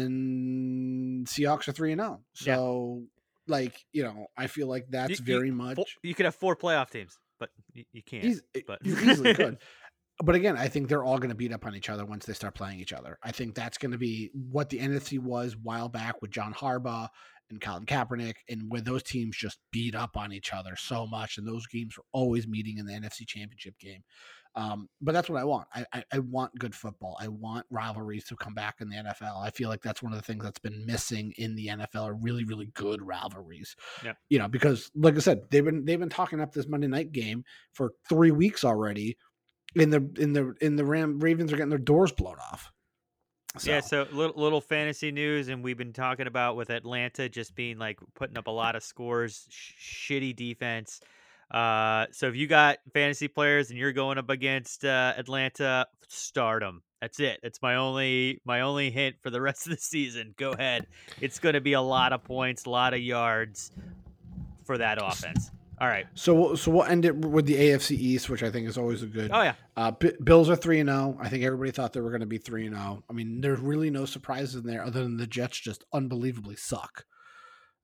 [0.00, 2.20] and Seahawks are 3 and 0.
[2.44, 2.54] Yeah.
[2.56, 3.02] So
[3.46, 6.34] like, you know, I feel like that's You- you- very much four- you could have
[6.34, 8.24] four playoff teams, but you, you can't.
[8.24, 9.58] Eas- eh, but you easily could.
[10.24, 12.32] But again, I think they're all going to beat up on each other once they
[12.32, 13.18] start playing each other.
[13.22, 17.10] I think that's going to be what the NFC was while back with John Harbaugh
[17.50, 21.38] and Colin Kaepernick, and where those teams just beat up on each other so much,
[21.38, 24.02] and those games were always meeting in the NFC Championship game.
[24.56, 25.68] Um, but that's what I want.
[25.74, 27.18] I, I, I want good football.
[27.20, 29.44] I want rivalries to come back in the NFL.
[29.44, 32.14] I feel like that's one of the things that's been missing in the NFL are
[32.14, 33.76] really, really good rivalries.
[34.02, 34.14] Yeah.
[34.30, 37.12] You know, because like I said, they've been they've been talking up this Monday night
[37.12, 37.44] game
[37.74, 39.18] for three weeks already.
[39.74, 42.72] In the in the in the Ram Ravens are getting their doors blown off.
[43.64, 47.78] Yeah, so little, little fantasy news, and we've been talking about with Atlanta just being
[47.78, 51.00] like putting up a lot of scores, sh- shitty defense.
[51.50, 56.62] Uh, so if you got fantasy players and you're going up against uh, Atlanta, start
[56.62, 56.82] them.
[57.00, 57.40] That's it.
[57.42, 60.34] That's my only my only hint for the rest of the season.
[60.36, 60.86] Go ahead.
[61.20, 63.70] It's going to be a lot of points, a lot of yards
[64.64, 65.50] for that offense.
[65.78, 66.06] All right.
[66.14, 69.02] So we'll, so we'll end it with the AFC East, which I think is always
[69.02, 69.30] a good.
[69.32, 69.54] Oh, yeah.
[69.76, 71.18] Uh, B- Bills are three and zero.
[71.20, 73.04] I think everybody thought they were going to be three and zero.
[73.10, 77.04] I mean, there's really no surprises in there other than the Jets just unbelievably suck.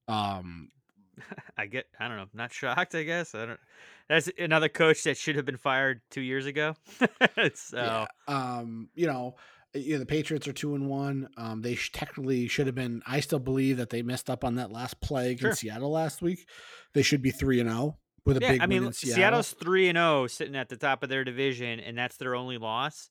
[0.08, 0.70] Um,
[1.58, 1.86] I get.
[2.00, 2.26] I don't know.
[2.32, 2.94] Not shocked.
[2.94, 3.34] I guess.
[3.34, 3.60] I don't.
[4.08, 6.74] That's another coach that should have been fired two years ago.
[7.54, 9.36] so yeah, um, you know,
[9.74, 11.28] you know, the Patriots are two and one.
[11.36, 13.02] Um, they sh- technically should have been.
[13.06, 15.48] I still believe that they messed up on that last play Sure.
[15.48, 16.46] against Seattle last week.
[16.94, 19.16] They should be three and zero with a yeah, big I mean, win in Seattle.
[19.16, 22.58] Seattle's three and zero, sitting at the top of their division, and that's their only
[22.58, 23.08] loss.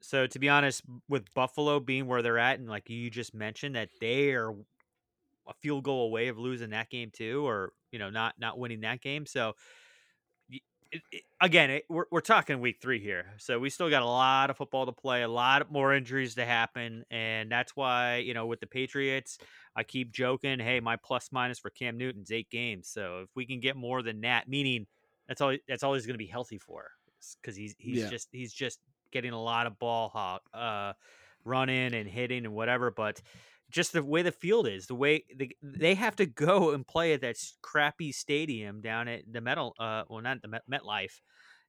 [0.00, 3.74] So to be honest, with Buffalo being where they're at, and like you just mentioned,
[3.76, 4.50] that they are
[5.46, 8.82] a field goal away of losing that game too, or you know, not not winning
[8.82, 9.24] that game.
[9.24, 9.54] So
[10.90, 14.06] it, it, again, it, we're we're talking week three here, so we still got a
[14.06, 18.34] lot of football to play, a lot more injuries to happen, and that's why you
[18.34, 19.38] know with the Patriots,
[19.74, 22.88] I keep joking, hey, my plus minus for Cam Newton's eight games.
[22.88, 24.86] So if we can get more than that, meaning
[25.26, 26.90] that's all that's all he's going to be healthy for,
[27.42, 28.04] because he's he's Yeah.
[28.04, 28.80] just he's just
[29.10, 30.92] getting a lot of ball hog, uh,
[31.44, 33.20] running and hitting and whatever, but
[33.74, 37.12] just the way the field is, the way the, they have to go and play
[37.12, 41.20] at that crappy stadium down at the Metal, uh, well, not the Met, MetLife,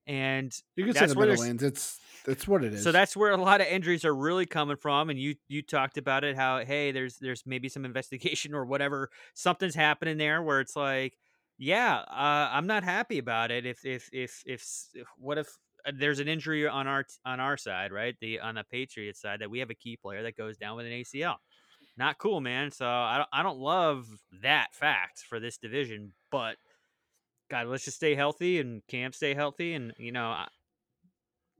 [0.05, 1.63] and You can say the Meadowlands.
[1.63, 2.83] It's it's what it is.
[2.83, 5.09] so that's where a lot of injuries are really coming from.
[5.09, 9.09] And you you talked about it, how hey, there's there's maybe some investigation or whatever,
[9.33, 11.17] something's happening there where it's like,
[11.57, 13.65] yeah, uh, I'm not happy about it.
[13.65, 15.47] If if if if, if what if
[15.87, 18.15] uh, there's an injury on our on our side, right?
[18.21, 20.85] The on the Patriots side that we have a key player that goes down with
[20.85, 21.37] an ACL.
[21.97, 22.71] Not cool, man.
[22.71, 24.07] So I don't I don't love
[24.41, 26.57] that fact for this division, but
[27.49, 30.47] God, let's just stay healthy and Cam stay healthy, and you know, I-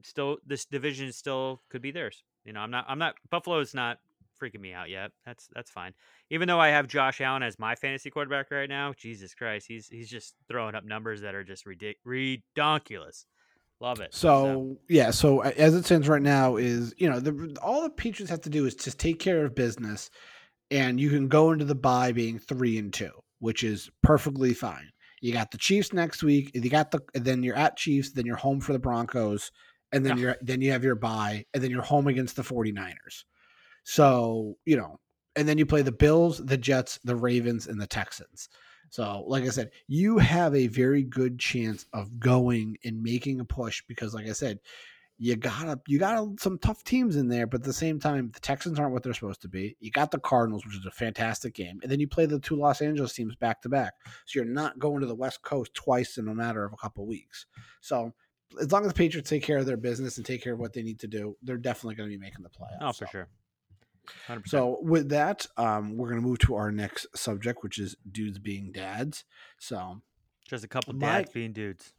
[0.04, 2.24] still this division still could be theirs.
[2.44, 4.00] You know, I'm not I'm not Buffalo's not
[4.42, 5.12] freaking me out yet.
[5.26, 5.94] That's that's fine.
[6.30, 9.88] Even though I have Josh Allen as my fantasy quarterback right now, Jesus Christ, he's
[9.88, 13.26] he's just throwing up numbers that are just ridic- ridiculous.
[13.82, 14.14] Love it.
[14.14, 17.90] So yeah, so uh, as it stands right now is you know the all the
[17.90, 20.10] Patriots have to do is just take care of business,
[20.72, 24.90] and you can go into the bye being three and two, which is perfectly fine.
[25.22, 26.52] You got the Chiefs next week.
[26.54, 29.52] You got the then you're at Chiefs, then you're home for the Broncos,
[29.92, 30.24] and then Yeah.
[30.24, 33.26] you're then you have your bye, and then you're home against the 49ers.
[33.84, 35.00] So you know,
[35.36, 38.48] and then you play the Bills, the Jets, the Ravens, and the Texans.
[38.96, 43.44] So, like I said, you have a very good chance of going and making a
[43.44, 44.62] push because, like I said,
[45.18, 48.40] you got you got some tough teams in there, but at the same time, the
[48.40, 49.76] Texans aren't what they're supposed to be.
[49.82, 52.56] You got the Cardinals, which is a fantastic game, and then you play the two
[52.56, 53.96] Los Angeles teams back to back.
[54.28, 57.06] So you're not going to the West Coast twice in a matter of a couple
[57.06, 57.48] weeks.
[57.82, 58.14] So
[58.62, 60.72] as long as the Patriots take care of their business and take care of what
[60.72, 62.78] they need to do, they're definitely going to be making the playoffs.
[62.80, 63.28] Oh, for sure.
[64.28, 64.48] 100%.
[64.48, 68.40] So with that, um, we're going to move to our next subject, which is dudes
[68.40, 69.24] being dads.
[69.60, 70.02] So
[70.48, 71.94] just a couple my- dads being dudes.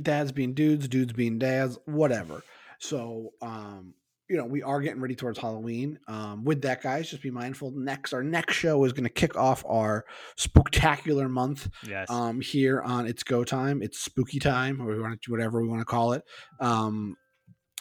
[0.00, 2.42] dads being dudes, dudes being dads, whatever.
[2.78, 3.94] So, um,
[4.28, 5.98] you know, we are getting ready towards Halloween.
[6.08, 7.70] Um, with that, guys, just be mindful.
[7.72, 10.06] Next, our next show is going to kick off our
[10.36, 11.68] spectacular month.
[11.86, 12.08] Yes.
[12.08, 13.82] Um, here on It's Go Time.
[13.82, 16.22] It's spooky time, or we want to, do whatever we want to call it.
[16.60, 17.16] Um,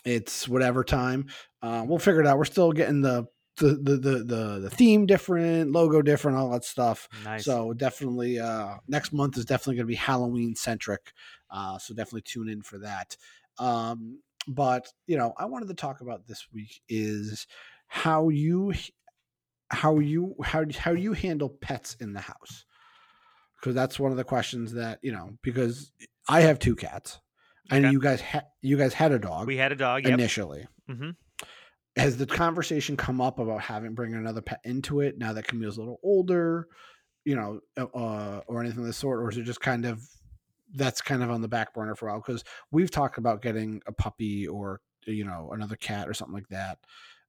[0.04, 1.28] it's whatever time.
[1.62, 2.38] Uh, we'll figure it out.
[2.38, 3.28] We're still getting the
[3.62, 7.08] the the the the, the theme different, logo different, all that stuff.
[7.24, 7.46] Nice.
[7.46, 11.14] So definitely, uh, next month is definitely going to be Halloween centric.
[11.50, 13.16] Uh, so definitely tune in for that.
[13.58, 17.48] Um, but you know, I wanted to talk about this week is
[17.88, 18.74] how you
[19.70, 22.66] how you how how you handle pets in the house
[23.60, 25.92] because that's one of the questions that you know because
[26.28, 27.20] I have two cats.
[27.72, 27.90] Okay.
[27.90, 29.48] you guys ha- you guys had a dog.
[29.48, 30.14] We had a dog yep.
[30.14, 30.68] initially.
[30.90, 31.16] Mm Mhm.
[31.98, 35.78] Has the conversation come up about having bringing another pet into it now that Camille's
[35.78, 36.68] a little older,
[37.26, 40.08] you know, uh, or anything of the sort, or is it just kind of
[40.74, 42.24] that's kind of on the back burner for a while?
[42.26, 46.48] Because we've talked about getting a puppy or you know another cat or something like
[46.48, 46.78] that,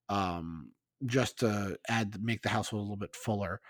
[0.09, 0.71] um,
[1.07, 3.61] just to add make the household a little bit fuller.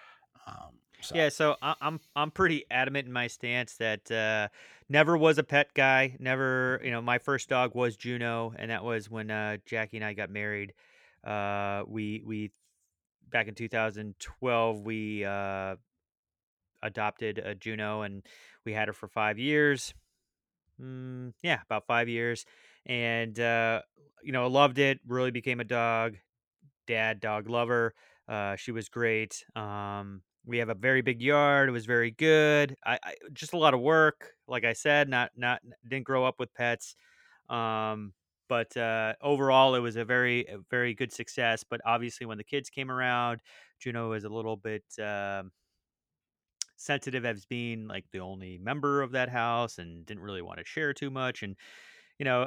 [0.46, 1.14] Um, so.
[1.16, 4.48] Yeah, so I- I'm I'm pretty adamant in my stance that uh,
[4.88, 6.16] never was a pet guy.
[6.18, 10.04] Never, you know, my first dog was Juno, and that was when uh, Jackie and
[10.04, 10.74] I got married.
[11.24, 12.50] Uh, we we
[13.30, 15.76] back in 2012 we uh,
[16.82, 18.22] adopted a Juno, and
[18.64, 19.94] we had her for five years.
[20.80, 22.44] Mm, yeah, about five years,
[22.86, 23.82] and uh,
[24.22, 25.00] you know, loved it.
[25.06, 26.16] Really became a dog
[26.86, 27.94] dad dog lover.
[28.28, 29.44] Uh, she was great.
[29.54, 31.68] Um, we have a very big yard.
[31.68, 32.76] It was very good.
[32.84, 34.32] I, I just a lot of work.
[34.48, 36.96] Like I said, not not didn't grow up with pets.
[37.48, 38.12] Um,
[38.48, 41.64] but uh, overall, it was a very a very good success.
[41.68, 43.40] But obviously, when the kids came around,
[43.78, 45.52] Juno was a little bit um,
[46.76, 50.64] sensitive as being like the only member of that house and didn't really want to
[50.64, 51.42] share too much.
[51.42, 51.56] And
[52.18, 52.46] you know,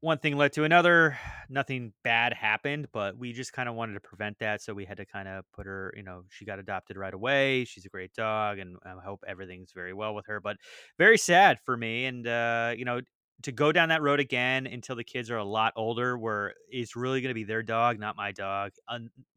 [0.00, 1.18] one thing led to another.
[1.48, 4.62] Nothing bad happened, but we just kind of wanted to prevent that.
[4.62, 7.64] So we had to kind of put her, you know, she got adopted right away.
[7.66, 10.40] She's a great dog, and I hope everything's very well with her.
[10.40, 10.56] But
[10.98, 12.06] very sad for me.
[12.06, 13.00] And, uh, you know,
[13.42, 16.96] to go down that road again until the kids are a lot older, where it's
[16.96, 18.72] really going to be their dog, not my dog.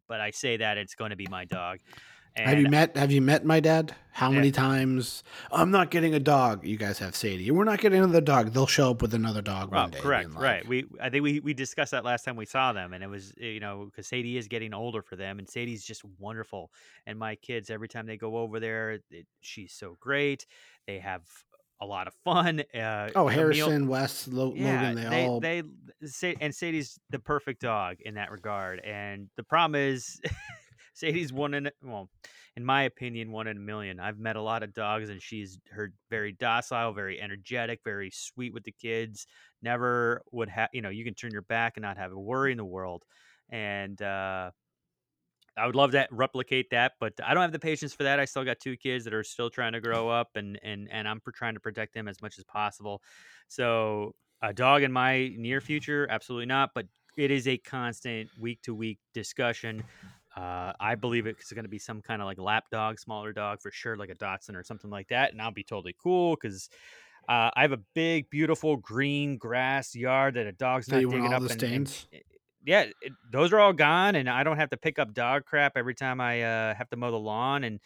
[0.08, 1.80] But I say that it's going to be my dog.
[2.36, 3.96] Have you met Have you met my dad?
[4.16, 5.24] How many times?
[5.52, 6.64] I'm not getting a dog.
[6.68, 7.50] You guys have Sadie.
[7.50, 8.54] We're not getting another dog.
[8.54, 10.00] They'll show up with another dog Well, one day.
[10.00, 10.68] correct, like, right.
[10.68, 13.34] We I think we we discussed that last time we saw them, and it was
[13.38, 16.70] you know because Sadie is getting older for them, and Sadie's just wonderful.
[17.08, 20.46] And my kids, every time they go over there, it, she's so great.
[20.86, 21.24] They have
[21.82, 22.62] a lot of fun.
[22.74, 24.96] Uh, Oh, Harrison, West, Lo- yeah, Logan.
[24.96, 25.40] They, they all.
[25.40, 25.64] they
[26.06, 28.80] say and Sadie's the perfect dog in that regard.
[28.82, 30.22] And the problem is,
[30.94, 32.10] Sadie's one in a- well,
[32.56, 34.00] in my opinion, one in a million.
[34.00, 38.54] I've met a lot of dogs, and she's her very docile, very energetic, very sweet
[38.54, 39.26] with the kids.
[39.62, 42.52] Never would have you know you can turn your back and not have a worry
[42.52, 43.04] in the world.
[43.50, 44.52] And uh,
[45.56, 48.20] I would love to replicate that, but I don't have the patience for that.
[48.20, 51.08] I still got two kids that are still trying to grow up, and and and
[51.08, 53.02] I'm trying to protect them as much as possible.
[53.48, 56.72] So a dog in my near future, absolutely not.
[56.74, 56.88] But
[57.18, 59.84] it is a constant week to week discussion.
[60.36, 63.62] Uh, I believe it's going to be some kind of like lap dog, smaller dog
[63.62, 66.70] for sure, like a Dotson or something like that, and I'll be totally cool because.
[67.30, 71.32] Uh, I have a big, beautiful green grass yard that a dog's So not digging
[71.34, 71.42] up.
[71.42, 72.08] the and- and- stains?
[72.66, 75.78] yeah, it, those are all gone, and I don't have to pick up dog crap
[75.78, 77.64] every time I uh, have to mow the lawn.
[77.64, 77.80] And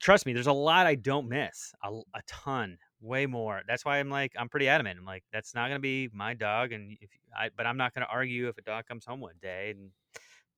[0.00, 3.62] trust me, there's a lot I don't miss, a ton, way more.
[3.68, 4.98] That's why I'm like, I'm pretty adamant.
[4.98, 8.08] I'm like, that's not gonna be my dog, and if I, but I'm not gonna
[8.10, 9.90] argue if a dog comes home one day, and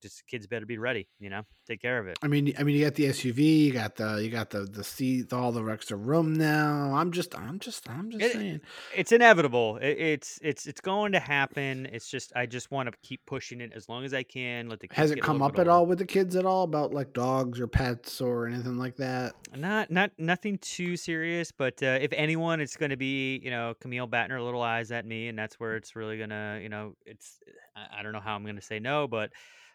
[0.03, 2.19] just kids better be ready, you know, take care of it.
[2.23, 4.85] I mean, I mean, you got the SUV, you got the, you got the the
[4.85, 6.93] seat, all the extra room now.
[6.95, 8.61] I'm just, I'm just, I'm just It- saying.
[8.97, 9.77] It's inevitable.
[9.79, 11.87] It, it's it's it's going to happen.
[11.93, 14.69] It's just I just want to keep pushing it as long as I can.
[14.69, 16.93] Let the kids Has it come up at all with the kids at all about
[16.93, 19.35] like dogs or pets or anything like that?
[19.57, 23.75] Not not nothing too serious, but uh, if anyone, it's going to be you know
[23.81, 26.95] Camille batting her little eyes at me, and that's where it's really gonna you know
[27.07, 27.39] it's
[27.77, 29.31] I, I don't know how I'm gonna say no, but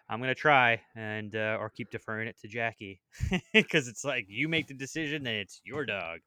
[0.08, 3.02] I'm gonna try and uh, or keep deferring it to Jackie
[3.54, 6.20] because it's like you make the decision and it's your dog.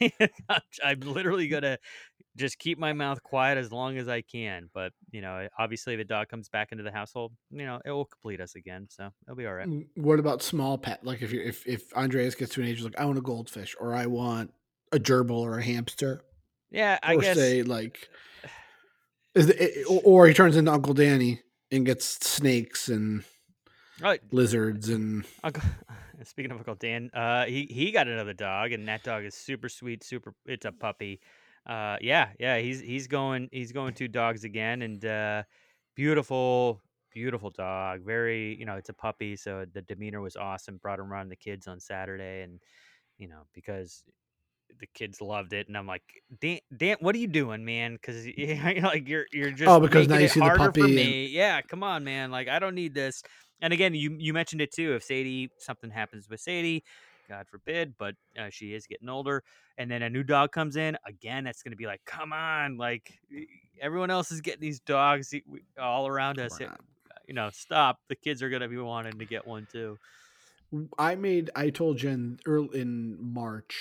[0.84, 1.78] I'm, literally gonna
[2.36, 6.00] just keep my mouth quiet as long as I can, but you know obviously if
[6.00, 9.08] a dog comes back into the household, you know it will complete us again, so
[9.26, 9.68] it'll be all right.
[9.68, 11.04] Mm, What about small pet?
[11.04, 13.74] Like if you if if Andreas gets to an age like I want a goldfish
[13.80, 14.52] or I want
[14.92, 16.22] a gerbil or a hamster,
[16.70, 17.36] Yeah, I or guess.
[17.36, 18.08] say like,
[19.34, 21.40] is the, or he turns into Uncle Danny
[21.72, 23.24] and gets snakes and
[24.02, 25.62] Oh, lizards and Uncle,
[26.24, 29.68] speaking of Uncle Dan, uh, he he got another dog, and that dog is super
[29.68, 30.04] sweet.
[30.04, 31.20] Super, it's a puppy.
[31.66, 35.42] Uh, yeah, yeah, he's he's going he's going two dogs again, and uh,
[35.96, 38.02] beautiful, beautiful dog.
[38.04, 40.78] Very, you know, it's a puppy, so the demeanor was awesome.
[40.78, 42.62] Brought him around the kids on Saturday, and
[43.18, 44.04] you know because
[44.80, 46.02] the kids loved it, and I'm like,
[46.40, 47.94] Dan, Dan what are you doing, man?
[47.94, 48.26] Because
[48.82, 52.04] like you're you're just Oh, because now you see the puppy and- Yeah, come on,
[52.04, 52.30] man.
[52.30, 53.22] Like I don't need this.
[53.60, 54.94] And again, you you mentioned it too.
[54.94, 56.82] If Sadie something happens with Sadie,
[57.28, 59.44] God forbid, but uh, she is getting older,
[59.78, 62.76] and then a new dog comes in again, that's going to be like, come on,
[62.76, 63.12] like
[63.80, 65.32] everyone else is getting these dogs
[65.80, 66.60] all around us.
[66.60, 66.70] It-
[67.28, 68.00] you know, stop.
[68.08, 69.96] The kids are going to be wanting to get one too.
[70.98, 73.78] I made I told Jen early in March.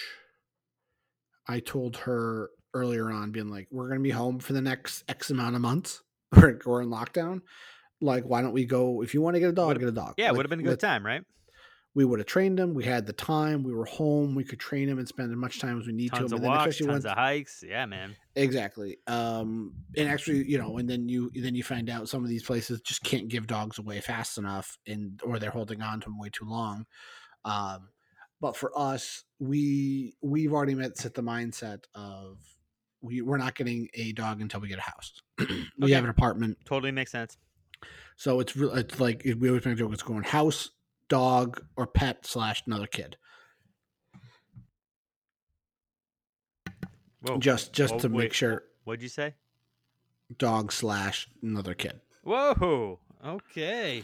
[1.47, 5.29] I told her earlier on, being like, "We're gonna be home for the next X
[5.29, 6.01] amount of months.
[6.31, 7.41] We're, we're in lockdown.
[7.99, 9.01] Like, why don't we go?
[9.03, 10.13] If you want to get a dog, Would've- get a dog.
[10.17, 11.23] Yeah, it Like, would have been a good time, right?
[11.93, 12.73] We would have trained him.
[12.73, 13.63] We had the time.
[13.63, 14.33] We were home.
[14.33, 16.25] We could train him and spend as much time as we need Tons to.
[16.25, 16.35] of him.
[16.37, 17.63] And then walks, especially tons once- of hikes.
[17.67, 18.15] Yeah, man.
[18.37, 18.97] Exactly.
[19.07, 22.43] Um, and actually, you know, and then you then you find out some of these
[22.43, 26.17] places just can't give dogs away fast enough, and or they're holding on to them
[26.17, 26.85] way too long.
[27.43, 27.89] Um,
[28.41, 32.37] but for us, we we've already met set the mindset of
[33.01, 35.21] we we're not getting a dog until we get a house.
[35.39, 35.45] we
[35.83, 35.93] Okay.
[35.93, 37.37] have an apartment, Totally makes sense.
[38.17, 38.73] so it's real.
[38.75, 39.93] It's like we always make a joke.
[39.93, 40.71] It's going house,
[41.07, 43.15] dog, or pet slash another kid.
[47.21, 47.37] Whoa.
[47.37, 49.35] Just just Whoa, to make sure, What'd you say?
[50.37, 51.99] dog slash another kid.
[52.23, 52.99] Whoa.
[53.23, 54.03] Okay.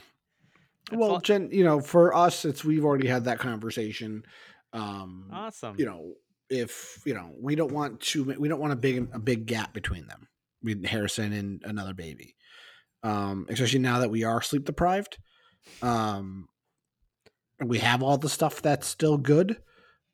[0.89, 4.23] That's well, lo- Jen, you know, for us, it's we've already had that conversation.
[4.73, 5.75] Um, awesome.
[5.77, 6.13] you know,
[6.49, 9.73] if you know, we don't want to, we don't want a big a big gap
[9.73, 10.27] between them,
[10.63, 12.35] with Harrison and another baby.
[13.03, 15.17] Um, especially now that we are sleep deprived.
[15.81, 16.47] Um,
[17.59, 19.57] and we have all the stuff that's still good.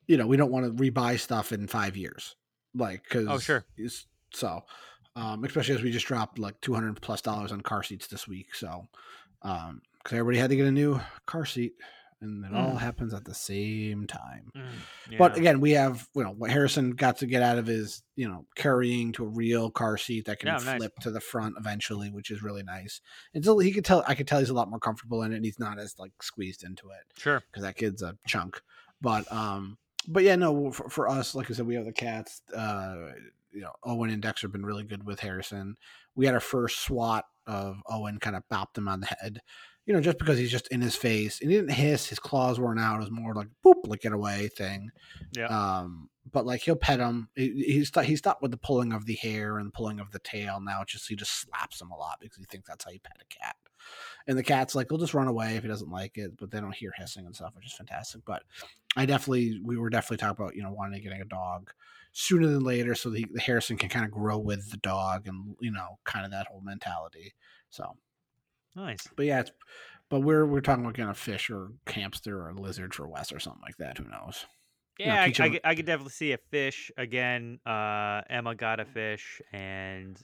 [0.07, 2.35] You know, we don't want to rebuy stuff in five years,
[2.75, 3.65] like because Oh, sure.
[4.33, 4.63] So,
[5.15, 8.27] um, especially as we just dropped like two hundred plus dollars on car seats this
[8.27, 8.53] week.
[8.55, 8.87] So,
[9.43, 11.73] um, because everybody had to get a new car seat,
[12.21, 12.79] and it all Mm.
[12.79, 14.51] happens at the same time.
[14.55, 18.27] Mm, But again, we have you know Harrison got to get out of his you
[18.27, 20.77] know carrying to a real car seat that can Yeah, nice.
[20.77, 23.01] flip to the front eventually, which is really nice.
[23.33, 25.37] And so he could tell I could tell he's a lot more comfortable in it,
[25.37, 27.41] and he's not as like squeezed into it Sure.
[27.51, 28.61] because that kid's a chunk.
[29.01, 29.77] But um,
[30.07, 32.41] but yeah, no, for, for us, like I said, we have the cats.
[32.55, 33.11] Uh,
[33.51, 35.75] you know, Owen and Dexter have been really good with Harrison.
[36.15, 39.39] We had our first swat of Owen kind of bopped him on the head.
[39.85, 42.59] You know, just because he's just in his face and he didn't hiss, his claws
[42.59, 42.97] weren't out.
[42.97, 44.89] It was more like boop, like get away thing.
[45.35, 45.47] Yeah.
[45.47, 47.27] Um, but like he'll pet him.
[47.35, 50.19] He, he, st- he stopped with the pulling of the hair and pulling of the
[50.19, 50.61] tail.
[50.61, 52.99] Now it's just he just slaps him a lot because he thinks that's how you
[53.01, 53.57] pet a cat.
[54.25, 56.61] And the cat's like, he'll just run away if he doesn't like it, but they
[56.61, 58.21] don't hear hissing and stuff, which is fantastic.
[58.25, 58.43] But
[58.95, 61.71] I definitely, we were definitely talking about, you know, wanting to getting a dog
[62.13, 65.55] sooner than later so the, the Harrison can kind of grow with the dog and,
[65.59, 67.33] you know, kind of that whole mentality.
[67.69, 67.97] So,
[68.75, 69.07] Nice.
[69.15, 69.51] but yeah, it's,
[70.09, 73.39] but we're, we're talking about getting a fish or hamster or lizard for Wes or
[73.39, 73.97] something like that.
[73.97, 74.45] Who knows?
[74.99, 77.59] You know, Yeah, I, I, could- I could definitely see a fish again.
[77.65, 80.21] Uh, Emma got a fish, and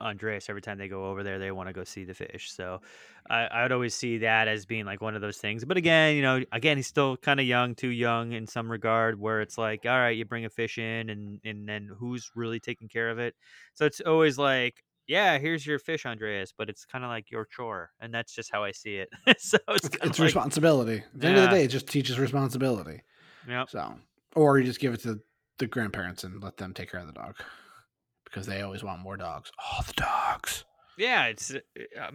[0.00, 0.48] Andreas.
[0.48, 2.52] Every time they go over there, they want to go see the fish.
[2.52, 2.80] So
[3.30, 5.64] I, I would always see that as being like one of those things.
[5.64, 9.18] But again, you know, again, he's still kind of young, too young in some regard,
[9.18, 12.60] where it's like, all right, you bring a fish in, and and then who's really
[12.60, 13.34] taking care of it?
[13.74, 14.84] So it's always like.
[15.12, 18.50] Yeah, here's your fish, Andreas, but it's kind of like your chore, and that's just
[18.50, 19.10] how I see it.
[19.38, 21.02] so it's It's like, responsibility.
[21.14, 23.02] At the end of the day, it just teaches responsibility.
[23.46, 23.66] Yeah.
[23.68, 23.94] So,
[24.34, 25.20] or you just give it to
[25.58, 27.34] the grandparents and let them take care of the dog
[28.24, 29.52] because they always want more dogs.
[29.58, 30.64] All the dogs.
[30.98, 31.58] Yeah, it's uh,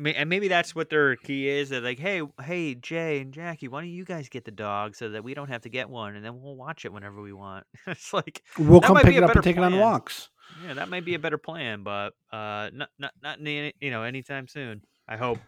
[0.06, 1.70] and maybe that's what their key is.
[1.70, 5.10] They're like, hey, hey, Jay and Jackie, why don't you guys get the dog so
[5.10, 7.66] that we don't have to get one, and then we'll watch it whenever we want.
[7.88, 9.82] it's like We'll come pick be it up and take it on plan.
[9.82, 10.30] walks.
[10.66, 14.04] Yeah, that might be a better plan, but uh, not not not any, you know
[14.04, 14.82] anytime soon.
[15.08, 15.40] I hope.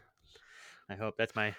[0.89, 1.53] I hope that's my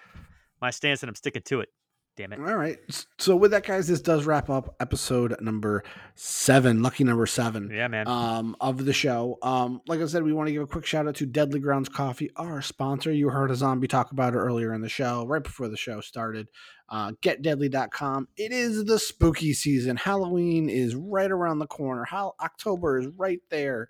[0.61, 1.69] my stance, and I'm sticking to it.
[2.17, 2.39] Damn it.
[2.39, 2.77] All right.
[3.17, 5.81] So with that, guys, this does wrap up episode number
[6.15, 7.71] seven, lucky number seven.
[7.73, 8.05] Yeah, man.
[8.05, 9.37] Um, of the show.
[9.41, 11.87] Um, like I said, we want to give a quick shout out to Deadly Grounds
[11.87, 13.13] Coffee, our sponsor.
[13.13, 16.01] You heard a zombie talk about it earlier in the show, right before the show
[16.01, 16.49] started.
[16.89, 18.27] Uh, getdeadly.com.
[18.35, 19.95] It is the spooky season.
[19.95, 22.03] Halloween is right around the corner.
[22.03, 23.87] How October is right there.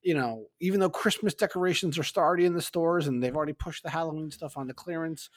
[0.00, 3.82] You know, even though Christmas decorations are already in the stores and they've already pushed
[3.82, 5.28] the Halloween stuff on the clearance,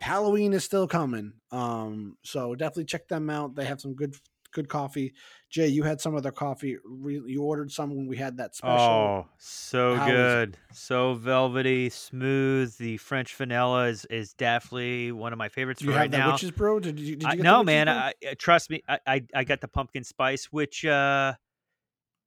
[0.00, 1.32] Halloween is still coming.
[1.50, 3.54] Um, so definitely check them out.
[3.54, 4.16] They have some good
[4.52, 5.12] good coffee.
[5.50, 6.76] Jay, you had some of their coffee.
[6.84, 8.78] Re- you ordered some when we had that special.
[8.78, 10.12] Oh, so How is it?
[10.14, 10.58] good.
[10.72, 12.76] So velvety, smooth.
[12.76, 16.32] The French vanilla is, is definitely one of my favorites you right now.
[16.32, 16.78] witch's brew?
[16.80, 17.16] Did you?
[17.16, 17.88] Did you I, no, man.
[17.88, 18.82] I, I- trust me.
[18.88, 21.34] I, I I got the pumpkin spice, which uh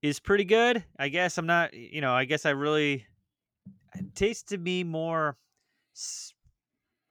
[0.01, 0.83] is pretty good.
[0.99, 1.73] I guess I'm not.
[1.73, 3.05] You know, I guess I really
[3.95, 5.37] it tastes to me more
[5.95, 6.33] s-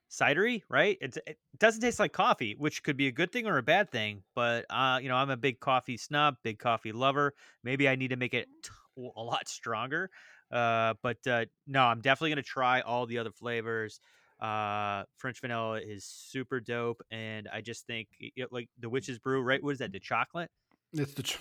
[0.09, 0.97] cidery, right?
[1.01, 3.91] It's, it doesn't taste like coffee, which could be a good thing or a bad
[3.91, 4.23] thing.
[4.35, 7.33] But uh, you know, I'm a big coffee snob, big coffee lover.
[7.63, 8.71] Maybe I need to make it t-
[9.15, 10.09] a lot stronger.
[10.51, 13.99] Uh, but uh, no, I'm definitely gonna try all the other flavors.
[14.39, 18.07] Uh, French vanilla is super dope, and I just think
[18.51, 19.61] like the witch's brew, right?
[19.63, 19.91] What is that?
[19.91, 20.49] The chocolate?
[20.93, 21.23] it's the.
[21.23, 21.39] Ch-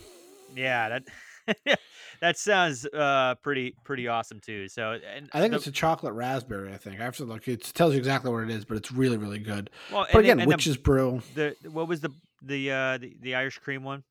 [0.55, 1.03] Yeah, that
[2.21, 4.69] that sounds uh pretty pretty awesome too.
[4.69, 6.73] So, and I think the- it's a chocolate raspberry.
[6.73, 7.47] I think I have to look.
[7.49, 9.71] It tells you exactly what it is, but it's really really good.
[9.93, 11.23] well, but again, the- witch's brew.
[11.35, 12.11] the what was the
[12.43, 14.05] the uh the, the Irish cream one?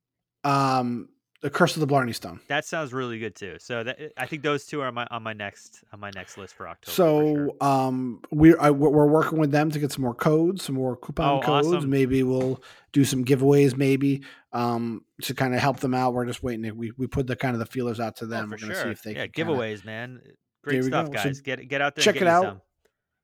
[0.44, 1.10] Um,
[1.42, 2.40] the Curse of the Blarney Stone.
[2.48, 3.58] That sounds really good too.
[3.60, 6.56] So that I think those two are my on my next on my next list
[6.56, 6.92] for October.
[6.92, 7.50] for So sure.
[7.62, 10.96] um, we I, we're we're working with them to get some more codes, some more
[10.96, 11.68] coupon Oh, codes.
[11.68, 11.90] awesome.
[11.90, 12.64] Maybe we'll
[12.94, 14.24] do some giveaways, maybe
[14.54, 16.14] um, to kind of help them out.
[16.14, 16.64] We're just waiting.
[16.64, 18.46] To, we we put the kind of the feelers out to Oh, them.
[18.50, 18.84] for we're gonna sure.
[18.86, 20.22] see if they yeah can kinda- giveaways, man.
[20.64, 21.18] Great stuff, go.
[21.18, 21.42] So guys.
[21.42, 22.04] get get out there.
[22.04, 22.44] check and it out.
[22.44, 22.62] some.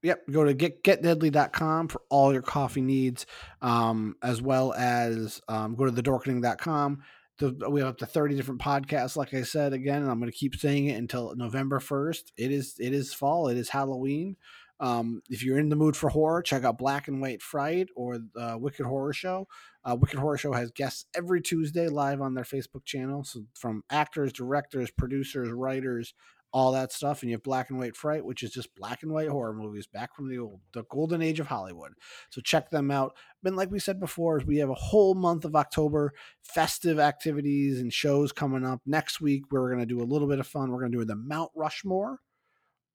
[0.04, 3.28] Yep, go to get getdeadly.com for all your coffee needs,
[3.62, 7.02] um, as well as um, go to thedorkening.com.
[7.42, 10.32] The, we have up to 30 different podcasts, like I said again, and I'm going
[10.32, 12.34] to keep saying it until November 1st.
[12.38, 14.38] It is it is fall, it is Halloween.
[14.80, 18.20] Um, if you're in the mood for horror, check out Black and White Fright or
[18.40, 19.48] uh, Wicked Horror Show.
[19.84, 23.24] Uh, Wicked Horror Show has guests every Tuesday live on their Facebook channel.
[23.24, 26.14] So from actors, directors, producers, writers,
[26.54, 27.22] all that stuff.
[27.22, 29.88] And you have Black and White Fright, which is just black and white horror movies
[29.88, 31.94] back from the old, the golden age of Hollywood.
[32.30, 33.16] So check them out.
[33.44, 37.92] And like we said before, we have a whole month of October festive activities and
[37.94, 38.82] shows coming up.
[38.86, 40.72] Next week, we're going to do a little bit of fun.
[40.72, 42.20] We're going to do the Mount Rushmore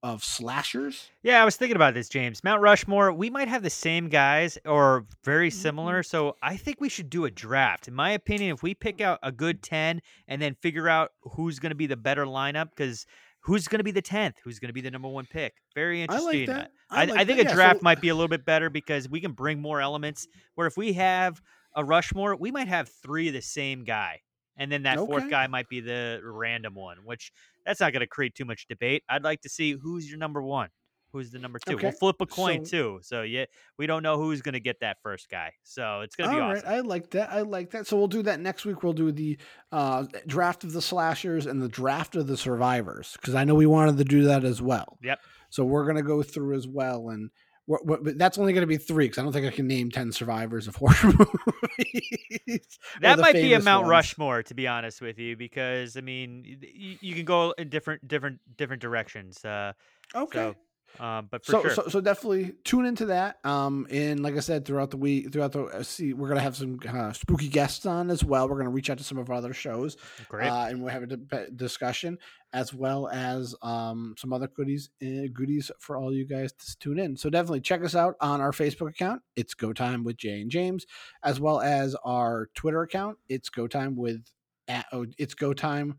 [0.03, 1.09] of slashers.
[1.23, 2.43] Yeah, I was thinking about this, James.
[2.43, 5.59] Mount Rushmore, we might have the same guys or very Mm-hmm.
[5.59, 6.03] similar.
[6.03, 7.87] So I think we should do a draft.
[7.87, 11.57] In my opinion, if we pick out a good 10 and then figure out who's
[11.57, 13.07] going to be the better lineup, because
[13.47, 14.35] who's going to be the tenth?
[14.43, 15.53] Who's going to be the number one pick?
[15.73, 16.27] Very interesting.
[16.27, 16.71] I like that.
[16.91, 17.45] I, I like I think that.
[17.47, 19.81] a Yeah, draft so- might be a little bit better because we can bring more
[19.81, 20.27] elements.
[20.55, 21.41] Where if we have
[21.75, 24.19] a Rushmore, we might have three of the same guy,
[24.57, 26.97] and then that fourth guy might be the random one.
[27.05, 27.31] Which
[27.65, 29.03] that's not going to create too much debate.
[29.09, 30.69] I'd like to see who's your number one.
[31.13, 31.75] Who's the number two?
[31.75, 31.83] Okay.
[31.87, 32.99] We'll flip a coin So- too.
[33.01, 33.45] So yeah,
[33.77, 35.53] we don't know who's going to get that first guy.
[35.63, 36.69] So it's going to be All right, awesome.
[36.69, 37.31] I like that.
[37.31, 37.87] I like that.
[37.87, 38.83] So we'll do that next week.
[38.83, 39.37] We'll do the
[39.71, 43.65] uh, draft of the slashers and the draft of the survivors because I know we
[43.65, 44.97] wanted to do that as well.
[45.01, 45.19] Yep.
[45.49, 47.29] So we're gonna go through as well, and
[47.67, 49.89] we're, we're- but that's only gonna be three because I don't think I can name
[49.89, 52.67] ten survivors of horror movies.
[53.01, 53.91] That might be a Mount ones.
[53.91, 58.07] Rushmore, to be honest with you, because I mean, you, you can go in different,
[58.07, 59.43] different, different directions.
[59.43, 59.73] Uh,
[60.15, 60.39] Okay.
[60.39, 60.55] So,
[60.99, 63.37] um, but for so, sure, so so definitely tune into that.
[63.43, 66.55] Um, and like I said, throughout the week, throughout the uh, see, we're gonna have
[66.55, 68.49] some uh, spooky guests on as well.
[68.49, 69.97] We're gonna reach out to some of our other shows,
[70.29, 70.47] Great.
[70.47, 72.17] uh, and we'll have a de- discussion
[72.53, 76.99] as well as um some other goodies uh, goodies for all you guys to tune
[76.99, 77.15] in.
[77.17, 79.21] So definitely check us out on our Facebook account.
[79.35, 80.85] It's Go Time with Jay and James,
[81.23, 83.17] as well as our Twitter account.
[83.29, 84.23] It's Go Time with
[84.67, 85.97] at, oh, it's Go Time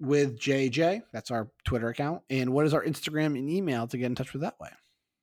[0.00, 1.02] with JJ.
[1.12, 2.22] That's our Twitter account.
[2.30, 4.70] And what is our Instagram and email to get in touch with that way?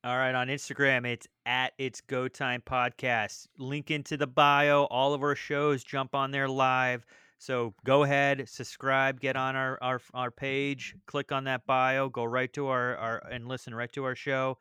[0.06, 3.48] all right, on Instagram, it's at It's Go Time Podcast.
[3.58, 4.84] Link into the bio.
[4.84, 7.04] All of our shows jump on there live.
[7.40, 12.24] So go ahead, subscribe, get on our our, our page, click on that bio, go
[12.24, 14.60] right to our, our and listen right to our show.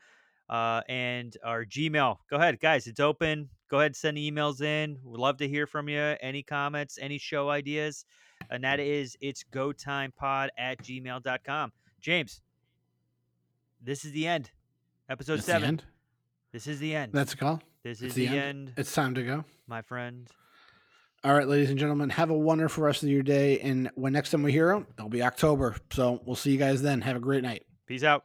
[0.49, 2.17] Uh, and our Gmail.
[2.31, 2.87] Go ahead, guys.
[2.87, 3.51] It's open.
[3.71, 4.99] Go ahead, send emails in.
[5.05, 6.17] We'd love to hear from you.
[6.21, 8.07] Any comments, any show ideas.
[8.51, 11.72] And that is it's go time pod at gmail.com.
[12.01, 12.40] James,
[13.82, 14.51] this is the end.
[15.09, 15.68] Episode That's the seven.
[15.68, 15.84] end?
[16.53, 17.12] This is the end.
[17.12, 17.62] That's a call.
[17.82, 18.72] This It's is the, end.
[18.76, 19.45] It's time to go.
[19.66, 20.26] my friend.
[21.22, 23.59] All right, ladies and gentlemen, have a wonderful rest of your day.
[23.61, 25.76] And when next time we hear them, it'll be October.
[25.90, 27.01] So we'll see you guys then.
[27.03, 27.64] Have a great night.
[27.86, 28.24] Peace out.